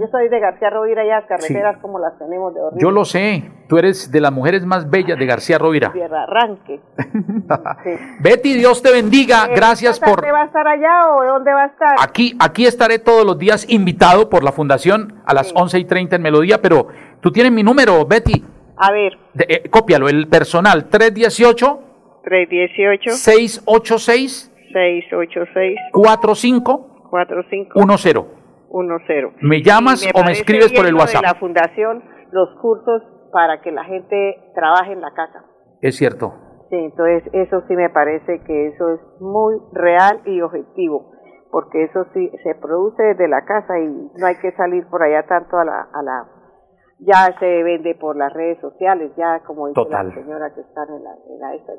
yo 0.00 0.06
soy 0.10 0.28
de 0.28 0.40
García 0.40 0.70
Rovira 0.70 1.04
las 1.04 1.26
carreteras 1.26 1.78
como 1.82 1.98
las 1.98 2.18
tenemos 2.18 2.54
de 2.54 2.60
horrible. 2.60 2.82
Yo 2.82 2.90
lo 2.90 3.04
sé, 3.04 3.44
tú 3.68 3.78
eres 3.78 4.10
de 4.10 4.20
las 4.20 4.32
mujeres 4.32 4.64
más 4.64 4.88
bellas 4.88 5.18
de 5.18 5.26
García 5.26 5.58
Rovira. 5.58 5.92
Tierra 5.92 6.22
Arranque. 6.22 6.80
Betty, 8.20 8.54
Dios 8.54 8.82
te 8.82 8.90
bendiga, 8.90 9.46
eh, 9.46 9.54
gracias 9.54 10.00
por... 10.00 10.24
va 10.24 10.42
a 10.42 10.46
estar 10.46 10.66
allá 10.66 11.14
o 11.14 11.24
dónde 11.24 11.52
va 11.52 11.64
a 11.64 11.66
estar? 11.66 11.96
Aquí, 12.00 12.36
aquí 12.40 12.64
estaré 12.66 12.98
todos 12.98 13.26
los 13.26 13.38
días 13.38 13.68
invitado 13.68 14.30
por 14.30 14.42
la 14.42 14.52
fundación 14.52 15.20
a 15.26 15.34
las 15.34 15.52
once 15.54 15.78
y 15.78 15.84
30 15.84 16.16
en 16.16 16.22
Melodía, 16.22 16.62
pero 16.62 16.88
tú 17.20 17.30
tienes 17.30 17.52
mi 17.52 17.62
número, 17.62 18.04
Betty. 18.06 18.44
A 18.76 18.90
ver. 18.90 19.18
De, 19.34 19.68
cópialo, 19.70 20.08
el 20.08 20.28
personal 20.28 20.88
318 20.88 21.80
318 22.24 23.10
686 23.10 24.51
686 24.72 25.78
45 25.92 27.08
45 27.10 27.80
10 27.86 28.14
10. 29.06 29.42
¿Me 29.42 29.62
llamas 29.62 30.08
o 30.14 30.24
me 30.24 30.32
escribes 30.32 30.72
por 30.72 30.86
el 30.86 30.94
WhatsApp? 30.94 31.22
De 31.22 31.28
la 31.28 31.34
fundación, 31.34 32.02
los 32.30 32.48
cursos 32.60 33.02
para 33.32 33.60
que 33.60 33.70
la 33.70 33.84
gente 33.84 34.36
trabaje 34.54 34.92
en 34.92 35.00
la 35.00 35.12
casa. 35.12 35.44
Es 35.80 35.96
cierto. 35.96 36.32
Sí, 36.70 36.76
entonces 36.76 37.22
eso 37.34 37.62
sí 37.68 37.74
me 37.74 37.90
parece 37.90 38.40
que 38.44 38.68
eso 38.68 38.94
es 38.94 39.00
muy 39.20 39.56
real 39.72 40.22
y 40.24 40.40
objetivo, 40.40 41.12
porque 41.50 41.84
eso 41.84 42.06
sí 42.14 42.30
se 42.42 42.54
produce 42.54 43.02
desde 43.02 43.28
la 43.28 43.44
casa 43.44 43.78
y 43.78 43.86
no 43.86 44.26
hay 44.26 44.36
que 44.36 44.52
salir 44.52 44.86
por 44.86 45.02
allá 45.02 45.26
tanto 45.26 45.58
a 45.58 45.64
la, 45.64 45.88
a 45.92 46.02
la 46.02 46.28
ya 47.04 47.36
se 47.38 47.62
vende 47.62 47.94
por 47.96 48.16
las 48.16 48.32
redes 48.32 48.60
sociales, 48.60 49.10
ya 49.16 49.40
como 49.44 49.68
dice 49.68 49.80
la 49.90 50.14
señora 50.14 50.54
que 50.54 50.60
está 50.60 50.84
en 50.84 51.02
la, 51.02 51.10
en 51.28 51.40
la 51.40 51.54
esta, 51.56 51.72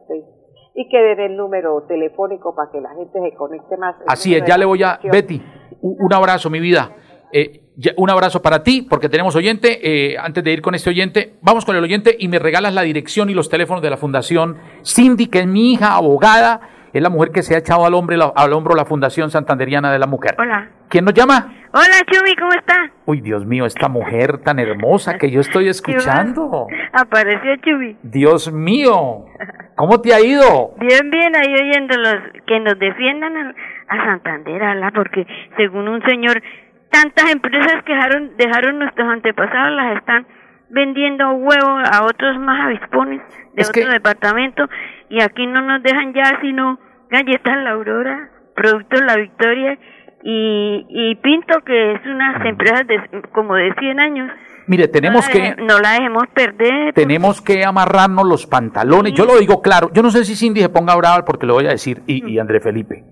y 0.75 0.89
que 0.89 0.97
den 0.97 1.19
el 1.19 1.37
número 1.37 1.83
telefónico 1.87 2.55
para 2.55 2.71
que 2.71 2.81
la 2.81 2.89
gente 2.95 3.19
se 3.21 3.35
conecte 3.35 3.77
más. 3.77 3.95
Así 4.07 4.35
es, 4.35 4.43
ya 4.45 4.57
le 4.57 4.65
voy 4.65 4.83
a... 4.83 4.99
Betty, 5.03 5.41
un, 5.81 6.13
abrazo, 6.13 6.49
mi 6.49 6.59
vida. 6.59 6.91
Eh, 7.31 7.61
un 7.97 8.09
abrazo 8.09 8.41
para 8.41 8.63
ti, 8.63 8.81
porque 8.81 9.09
tenemos 9.09 9.35
oyente. 9.35 9.79
Eh, 9.83 10.17
antes 10.17 10.43
de 10.43 10.51
ir 10.51 10.61
con 10.61 10.75
este 10.75 10.89
oyente, 10.89 11.35
vamos 11.41 11.65
con 11.65 11.75
el 11.75 11.83
oyente 11.83 12.15
y 12.17 12.27
me 12.27 12.39
regalas 12.39 12.73
la 12.73 12.81
dirección 12.81 13.29
y 13.29 13.33
los 13.33 13.49
teléfonos 13.49 13.81
de 13.81 13.89
la 13.89 13.97
Fundación 13.97 14.57
Cindy, 14.83 15.27
que 15.27 15.39
es 15.39 15.47
mi 15.47 15.73
hija, 15.73 15.95
abogada, 15.95 16.61
es 16.93 17.01
la 17.01 17.09
mujer 17.09 17.31
que 17.31 17.41
se 17.41 17.55
ha 17.55 17.57
echado 17.57 17.85
al, 17.85 17.95
hombre, 17.95 18.17
al 18.35 18.53
hombro 18.53 18.75
la 18.75 18.85
Fundación 18.85 19.31
Santanderiana 19.31 19.91
de 19.91 19.99
la 19.99 20.05
Mujer. 20.05 20.35
Hola. 20.37 20.69
¿Quién 20.89 21.05
nos 21.05 21.15
llama? 21.15 21.51
Hola, 21.71 22.05
Chumi, 22.05 22.35
¿cómo 22.35 22.51
está? 22.53 22.91
Uy, 23.07 23.19
Dios 23.21 23.47
mío, 23.47 23.65
esta 23.65 23.89
mujer 23.89 24.37
tan 24.43 24.59
hermosa 24.59 25.17
que 25.17 25.31
yo 25.31 25.41
estoy 25.41 25.67
escuchando. 25.69 26.67
Apareció 26.91 27.55
Chumi. 27.63 27.97
Dios 28.03 28.53
mío, 28.53 29.25
¿cómo 29.75 30.01
te 30.01 30.13
ha 30.13 30.19
ido? 30.19 30.73
Bien, 30.77 31.09
bien, 31.09 31.35
ahí 31.35 31.53
oyendo 31.53 31.97
los 31.97 32.15
que 32.45 32.59
nos 32.59 32.77
defiendan 32.79 33.55
a, 33.87 34.05
Santander, 34.05 34.63
ala, 34.63 34.91
porque 34.91 35.27
según 35.55 35.87
un 35.87 36.01
señor, 36.03 36.41
tantas 36.89 37.31
empresas 37.31 37.83
que 37.83 37.93
dejaron, 37.93 38.35
dejaron 38.37 38.79
nuestros 38.79 39.07
antepasados 39.07 39.75
las 39.75 39.97
están 39.97 40.25
vendiendo 40.69 41.31
huevos 41.33 41.83
a 41.91 42.03
otros 42.03 42.39
más 42.39 42.65
avispones 42.65 43.21
de 43.53 43.63
otro 43.63 43.91
departamento 43.91 44.67
y 45.09 45.21
aquí 45.21 45.45
no 45.45 45.61
nos 45.61 45.83
dejan 45.83 46.13
ya 46.13 46.39
sino 46.41 46.79
galletas 47.09 47.57
La 47.63 47.71
Aurora, 47.71 48.29
productos 48.55 49.01
La 49.01 49.17
Victoria 49.17 49.77
y, 50.23 50.85
y 50.89 51.15
Pinto, 51.15 51.59
que 51.65 51.93
es 51.93 52.05
unas 52.05 52.43
empresas 52.45 52.87
de, 52.87 53.21
como 53.33 53.55
de 53.55 53.73
100 53.77 53.99
años. 53.99 54.31
Mire, 54.67 54.87
tenemos 54.87 55.27
que... 55.27 55.55
No 55.57 55.79
la 55.79 55.93
dejemos 55.93 56.23
perder. 56.33 56.93
Tenemos 56.93 57.41
que 57.41 57.65
amarrarnos 57.65 58.25
los 58.25 58.47
pantalones. 58.47 59.13
Yo 59.13 59.25
lo 59.25 59.37
digo 59.37 59.61
claro. 59.61 59.91
Yo 59.93 60.01
no 60.01 60.11
sé 60.11 60.25
si 60.25 60.35
Cindy 60.35 60.61
se 60.61 60.69
ponga 60.69 60.95
brava 60.95 61.25
porque 61.25 61.45
lo 61.45 61.53
voy 61.53 61.67
a 61.67 61.71
decir 61.71 62.01
y, 62.07 62.31
y 62.31 62.39
André 62.39 62.59
Felipe. 62.59 63.03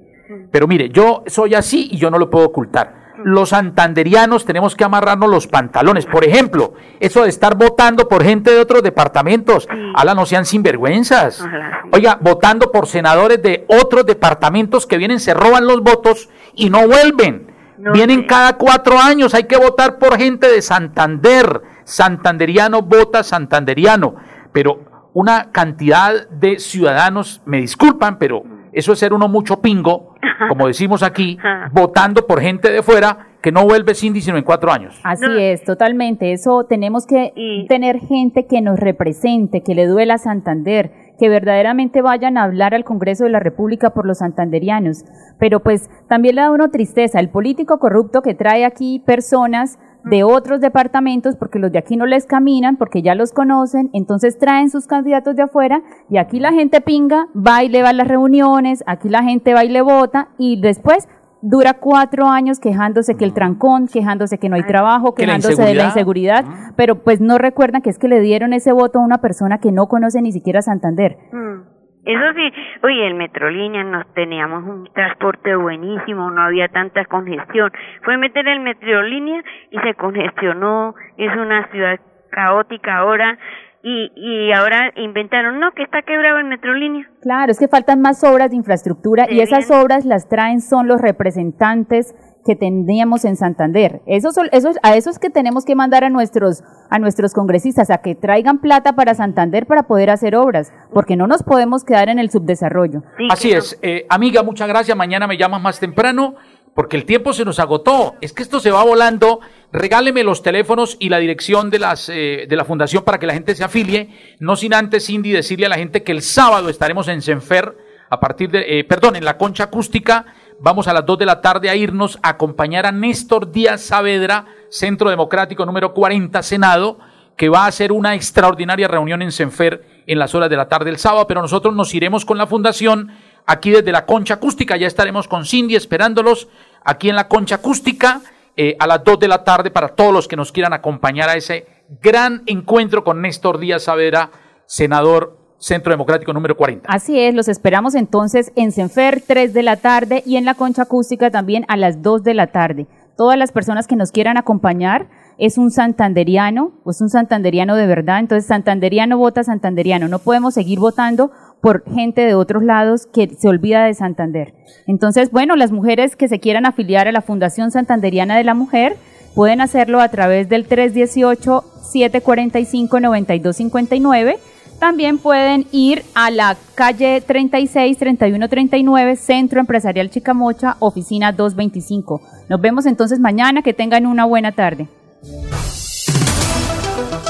Pero 0.51 0.67
mire, 0.67 0.89
yo 0.89 1.23
soy 1.27 1.55
así 1.55 1.89
y 1.91 1.97
yo 1.97 2.09
no 2.09 2.17
lo 2.17 2.29
puedo 2.29 2.45
ocultar 2.45 3.01
los 3.23 3.49
santanderianos 3.49 4.45
tenemos 4.45 4.75
que 4.75 4.83
amarrarnos 4.83 5.29
los 5.29 5.47
pantalones. 5.47 6.05
Por 6.05 6.23
ejemplo, 6.23 6.73
eso 6.99 7.23
de 7.23 7.29
estar 7.29 7.55
votando 7.55 8.07
por 8.07 8.23
gente 8.23 8.51
de 8.51 8.59
otros 8.59 8.83
departamentos, 8.83 9.67
ala, 9.95 10.13
no 10.13 10.25
sean 10.25 10.45
sinvergüenzas. 10.45 11.45
Oiga, 11.91 12.17
votando 12.21 12.71
por 12.71 12.87
senadores 12.87 13.41
de 13.41 13.65
otros 13.67 14.05
departamentos 14.05 14.87
que 14.87 14.97
vienen, 14.97 15.19
se 15.19 15.33
roban 15.33 15.67
los 15.67 15.81
votos 15.81 16.29
y 16.55 16.69
no 16.69 16.87
vuelven. 16.87 17.50
Vienen 17.93 18.27
cada 18.27 18.57
cuatro 18.57 18.99
años, 18.99 19.33
hay 19.33 19.45
que 19.45 19.57
votar 19.57 19.97
por 19.97 20.17
gente 20.17 20.47
de 20.47 20.61
Santander. 20.61 21.61
Santanderiano 21.83 22.81
vota 22.81 23.23
santanderiano. 23.23 24.15
Pero 24.53 25.09
una 25.13 25.51
cantidad 25.51 26.27
de 26.29 26.59
ciudadanos, 26.59 27.41
me 27.45 27.59
disculpan, 27.59 28.17
pero 28.17 28.43
eso 28.73 28.93
es 28.93 28.99
ser 28.99 29.13
uno 29.13 29.27
mucho 29.27 29.61
pingo, 29.61 30.15
como 30.47 30.67
decimos 30.67 31.03
aquí, 31.03 31.37
votando 31.71 32.25
por 32.25 32.41
gente 32.41 32.71
de 32.71 32.81
fuera 32.83 33.27
que 33.41 33.51
no 33.51 33.65
vuelve 33.65 33.95
Cindy 33.95 34.21
sino 34.21 34.37
en 34.37 34.43
cuatro 34.43 34.71
años. 34.71 34.99
Así 35.03 35.25
es, 35.37 35.63
totalmente. 35.63 36.31
Eso 36.31 36.65
tenemos 36.65 37.05
que 37.05 37.33
tener 37.67 37.99
gente 37.99 38.45
que 38.45 38.61
nos 38.61 38.79
represente, 38.79 39.61
que 39.63 39.75
le 39.75 39.87
duela 39.87 40.15
a 40.15 40.17
Santander, 40.19 40.91
que 41.17 41.27
verdaderamente 41.29 42.01
vayan 42.01 42.37
a 42.37 42.43
hablar 42.43 42.73
al 42.73 42.83
Congreso 42.83 43.23
de 43.23 43.31
la 43.31 43.39
República 43.39 43.91
por 43.91 44.05
los 44.05 44.19
santanderianos. 44.19 45.05
Pero 45.39 45.61
pues 45.61 45.89
también 46.07 46.35
le 46.35 46.41
da 46.41 46.51
uno 46.51 46.69
tristeza, 46.69 47.19
el 47.19 47.29
político 47.29 47.79
corrupto 47.79 48.21
que 48.21 48.35
trae 48.35 48.63
aquí 48.63 49.01
personas 49.05 49.79
de 50.03 50.23
otros 50.23 50.61
departamentos 50.61 51.35
porque 51.35 51.59
los 51.59 51.71
de 51.71 51.79
aquí 51.79 51.95
no 51.95 52.05
les 52.05 52.25
caminan, 52.25 52.77
porque 52.77 53.01
ya 53.01 53.15
los 53.15 53.31
conocen, 53.31 53.89
entonces 53.93 54.37
traen 54.37 54.69
sus 54.69 54.87
candidatos 54.87 55.35
de 55.35 55.43
afuera 55.43 55.81
y 56.09 56.17
aquí 56.17 56.39
la 56.39 56.51
gente 56.51 56.81
pinga, 56.81 57.27
va 57.35 57.63
y 57.63 57.69
le 57.69 57.83
va 57.83 57.89
a 57.89 57.93
las 57.93 58.07
reuniones, 58.07 58.83
aquí 58.87 59.09
la 59.09 59.23
gente 59.23 59.53
va 59.53 59.63
y 59.63 59.69
le 59.69 59.81
vota 59.81 60.29
y 60.37 60.59
después 60.59 61.07
dura 61.41 61.73
cuatro 61.73 62.27
años 62.27 62.59
quejándose 62.59 63.15
que 63.15 63.25
el 63.25 63.33
trancón, 63.33 63.87
quejándose 63.87 64.37
que 64.37 64.49
no 64.49 64.55
hay 64.55 64.63
trabajo, 64.63 65.13
quejándose 65.15 65.61
de 65.61 65.73
la 65.73 65.85
inseguridad, 65.85 66.45
pero 66.75 67.03
pues 67.03 67.19
no 67.19 67.37
recuerdan 67.37 67.81
que 67.81 67.89
es 67.89 67.97
que 67.97 68.07
le 68.07 68.21
dieron 68.21 68.53
ese 68.53 68.71
voto 68.71 68.99
a 68.99 69.01
una 69.01 69.19
persona 69.19 69.59
que 69.59 69.71
no 69.71 69.87
conoce 69.87 70.21
ni 70.21 70.31
siquiera 70.31 70.61
Santander. 70.61 71.17
Mm. 71.31 71.70
Eso 72.05 72.33
sí, 72.35 72.53
oye, 72.83 73.07
el 73.07 73.13
Metrolínea 73.13 73.83
nos 73.83 74.11
teníamos 74.13 74.63
un 74.63 74.89
transporte 74.93 75.55
buenísimo, 75.55 76.31
no 76.31 76.41
había 76.41 76.67
tanta 76.67 77.05
congestión. 77.05 77.71
Fue 78.03 78.17
meter 78.17 78.47
el 78.47 78.59
Metrolínea 78.59 79.43
y 79.69 79.77
se 79.79 79.93
congestionó, 79.93 80.95
es 81.17 81.31
una 81.35 81.67
ciudad 81.71 81.99
caótica 82.31 82.97
ahora 82.97 83.37
y, 83.83 84.11
y 84.15 84.51
ahora 84.51 84.91
inventaron, 84.95 85.59
no, 85.59 85.71
que 85.71 85.83
está 85.83 86.01
quebrado 86.01 86.39
el 86.39 86.45
Metrolínea. 86.45 87.07
Claro, 87.21 87.51
es 87.51 87.59
que 87.59 87.67
faltan 87.67 88.01
más 88.01 88.23
obras 88.23 88.49
de 88.49 88.57
infraestructura 88.57 89.27
y 89.29 89.41
esas 89.41 89.69
obras 89.69 90.05
las 90.05 90.27
traen 90.27 90.61
son 90.61 90.87
los 90.87 91.01
representantes 91.01 92.15
que 92.45 92.55
teníamos 92.55 93.25
en 93.25 93.35
Santander. 93.35 94.01
Eso, 94.05 94.31
son, 94.31 94.49
eso, 94.51 94.71
a 94.83 94.95
esos 94.95 95.19
que 95.19 95.29
tenemos 95.29 95.65
que 95.65 95.75
mandar 95.75 96.03
a 96.03 96.09
nuestros, 96.09 96.63
a 96.89 96.99
nuestros 96.99 97.33
congresistas 97.33 97.89
a 97.89 97.99
que 97.99 98.15
traigan 98.15 98.59
plata 98.59 98.93
para 98.93 99.13
Santander 99.13 99.65
para 99.65 99.83
poder 99.83 100.09
hacer 100.09 100.35
obras, 100.35 100.73
porque 100.93 101.15
no 101.15 101.27
nos 101.27 101.43
podemos 101.43 101.83
quedar 101.83 102.09
en 102.09 102.19
el 102.19 102.31
subdesarrollo. 102.31 103.03
Así 103.29 103.51
es. 103.51 103.77
Eh, 103.81 104.05
amiga, 104.09 104.43
muchas 104.43 104.67
gracias. 104.67 104.97
Mañana 104.97 105.27
me 105.27 105.37
llamas 105.37 105.61
más 105.61 105.79
temprano 105.79 106.35
porque 106.73 106.97
el 106.97 107.05
tiempo 107.05 107.33
se 107.33 107.45
nos 107.45 107.59
agotó. 107.59 108.15
Es 108.21 108.33
que 108.33 108.43
esto 108.43 108.59
se 108.59 108.71
va 108.71 108.83
volando. 108.83 109.39
Regáleme 109.71 110.23
los 110.23 110.41
teléfonos 110.41 110.97
y 110.99 111.09
la 111.09 111.19
dirección 111.19 111.69
de, 111.69 111.79
las, 111.79 112.09
eh, 112.09 112.45
de 112.47 112.55
la 112.55 112.65
fundación 112.65 113.03
para 113.03 113.19
que 113.19 113.27
la 113.27 113.33
gente 113.33 113.55
se 113.55 113.63
afilie. 113.63 114.09
No 114.39 114.55
sin 114.55 114.73
antes, 114.73 115.05
Cindy, 115.05 115.31
decirle 115.31 115.65
a 115.65 115.69
la 115.69 115.77
gente 115.77 116.03
que 116.03 116.11
el 116.11 116.21
sábado 116.21 116.69
estaremos 116.69 117.07
en 117.07 117.21
Senfer 117.21 117.75
a 118.09 118.19
partir 118.19 118.51
de, 118.51 118.79
eh, 118.79 118.83
perdón, 118.83 119.15
en 119.15 119.25
la 119.25 119.37
concha 119.37 119.65
acústica 119.65 120.25
vamos 120.61 120.87
a 120.87 120.93
las 120.93 121.05
2 121.05 121.17
de 121.17 121.25
la 121.25 121.41
tarde 121.41 121.69
a 121.69 121.75
irnos 121.75 122.19
a 122.21 122.29
acompañar 122.29 122.85
a 122.85 122.91
Néstor 122.91 123.51
Díaz 123.51 123.81
Saavedra, 123.81 124.45
Centro 124.69 125.09
Democrático 125.09 125.65
número 125.65 125.93
40, 125.93 126.41
Senado, 126.43 126.99
que 127.35 127.49
va 127.49 127.65
a 127.65 127.67
hacer 127.67 127.91
una 127.91 128.13
extraordinaria 128.13 128.87
reunión 128.87 129.23
en 129.23 129.31
Senfer 129.31 130.03
en 130.05 130.19
las 130.19 130.35
horas 130.35 130.49
de 130.49 130.57
la 130.57 130.69
tarde 130.69 130.85
del 130.85 130.99
sábado, 130.99 131.25
pero 131.27 131.41
nosotros 131.41 131.73
nos 131.73 131.93
iremos 131.95 132.25
con 132.25 132.37
la 132.37 132.45
fundación 132.45 133.11
aquí 133.47 133.71
desde 133.71 133.91
la 133.91 134.05
concha 134.05 134.35
acústica, 134.35 134.77
ya 134.77 134.85
estaremos 134.85 135.27
con 135.27 135.45
Cindy 135.45 135.75
esperándolos 135.75 136.47
aquí 136.83 137.09
en 137.09 137.15
la 137.15 137.27
concha 137.27 137.55
acústica 137.55 138.21
eh, 138.55 138.75
a 138.79 138.85
las 138.85 139.03
2 139.03 139.19
de 139.19 139.27
la 139.27 139.43
tarde 139.43 139.71
para 139.71 139.89
todos 139.89 140.13
los 140.13 140.27
que 140.27 140.35
nos 140.35 140.51
quieran 140.51 140.73
acompañar 140.73 141.29
a 141.29 141.35
ese 141.35 141.65
gran 142.01 142.43
encuentro 142.45 143.03
con 143.03 143.21
Néstor 143.21 143.57
Díaz 143.57 143.83
Saavedra, 143.83 144.29
senador 144.67 145.40
Centro 145.61 145.93
Democrático 145.93 146.33
número 146.33 146.57
40. 146.57 146.89
Así 146.91 147.19
es, 147.19 147.35
los 147.35 147.47
esperamos 147.47 147.93
entonces 147.93 148.51
en 148.55 148.71
Senfer 148.71 149.21
3 149.25 149.53
de 149.53 149.61
la 149.61 149.77
tarde 149.77 150.23
y 150.25 150.37
en 150.37 150.43
la 150.43 150.55
Concha 150.55 150.81
Acústica 150.81 151.29
también 151.29 151.65
a 151.67 151.77
las 151.77 152.01
2 152.01 152.23
de 152.23 152.33
la 152.33 152.47
tarde. 152.47 152.87
Todas 153.15 153.37
las 153.37 153.51
personas 153.51 153.85
que 153.85 153.95
nos 153.95 154.11
quieran 154.11 154.37
acompañar 154.37 155.07
es 155.37 155.59
un 155.59 155.69
santanderiano, 155.69 156.71
es 156.87 156.99
un 156.99 157.09
santanderiano 157.09 157.75
de 157.75 157.85
verdad, 157.85 158.19
entonces 158.19 158.47
santanderiano 158.47 159.19
vota 159.19 159.43
santanderiano, 159.43 160.07
no 160.07 160.17
podemos 160.17 160.55
seguir 160.55 160.79
votando 160.79 161.31
por 161.61 161.83
gente 161.93 162.21
de 162.21 162.33
otros 162.33 162.63
lados 162.63 163.05
que 163.05 163.27
se 163.27 163.47
olvida 163.47 163.85
de 163.85 163.93
Santander. 163.93 164.55
Entonces, 164.87 165.29
bueno, 165.29 165.55
las 165.55 165.71
mujeres 165.71 166.15
que 166.15 166.27
se 166.27 166.39
quieran 166.39 166.65
afiliar 166.65 167.07
a 167.07 167.11
la 167.11 167.21
Fundación 167.21 167.69
Santanderiana 167.69 168.35
de 168.35 168.43
la 168.43 168.55
Mujer 168.55 168.97
pueden 169.35 169.61
hacerlo 169.61 170.01
a 170.01 170.09
través 170.09 170.49
del 170.49 170.65
318 170.65 171.63
745 171.83 172.99
9259 172.99 174.39
también 174.81 175.19
pueden 175.19 175.67
ir 175.71 176.03
a 176.15 176.31
la 176.31 176.57
calle 176.73 177.21
36 177.21 177.99
31 177.99 178.49
39, 178.49 179.15
Centro 179.15 179.59
Empresarial 179.59 180.09
Chicamocha, 180.09 180.75
oficina 180.79 181.31
225. 181.31 182.19
Nos 182.49 182.59
vemos 182.59 182.87
entonces 182.87 183.19
mañana, 183.19 183.61
que 183.61 183.75
tengan 183.75 184.07
una 184.07 184.25
buena 184.25 184.53
tarde. 184.53 184.87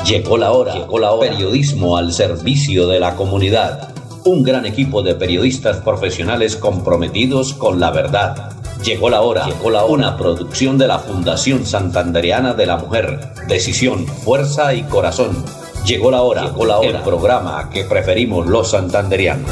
Llegó 0.06 0.38
la 0.38 0.54
hora, 0.54 0.76
llegó 0.76 0.98
la 0.98 1.12
hora. 1.12 1.30
Periodismo 1.30 1.98
al 1.98 2.14
servicio 2.14 2.88
de 2.88 3.02
la 3.02 3.18
comunidad. 3.18 3.94
Un 4.24 4.44
gran 4.44 4.66
equipo 4.66 5.04
de 5.04 5.16
periodistas 5.16 5.78
profesionales 5.82 6.56
comprometidos 6.56 7.54
con 7.54 7.82
la 7.82 7.92
verdad. 7.92 8.54
Llegó 8.82 9.10
la 9.10 9.20
hora, 9.20 9.46
llegó 9.48 9.70
la 9.72 9.84
hora. 9.84 9.94
Una 9.94 10.18
producción 10.18 10.78
de 10.78 10.88
la 10.88 11.00
Fundación 11.00 11.66
Santanderiana 11.66 12.54
de 12.54 12.66
la 12.66 12.78
Mujer. 12.78 13.20
Decisión, 13.50 14.08
fuerza 14.08 14.74
y 14.74 14.84
corazón 14.84 15.44
Llegó 15.86 16.12
la 16.12 16.22
hora, 16.22 16.44
llegó 16.44 16.66
la 16.66 16.80
hora, 16.80 16.90
el 16.90 17.04
programa 17.04 17.70
que 17.70 17.84
preferimos 17.84 18.46
los 18.46 18.72
santanderianos. 18.72 19.50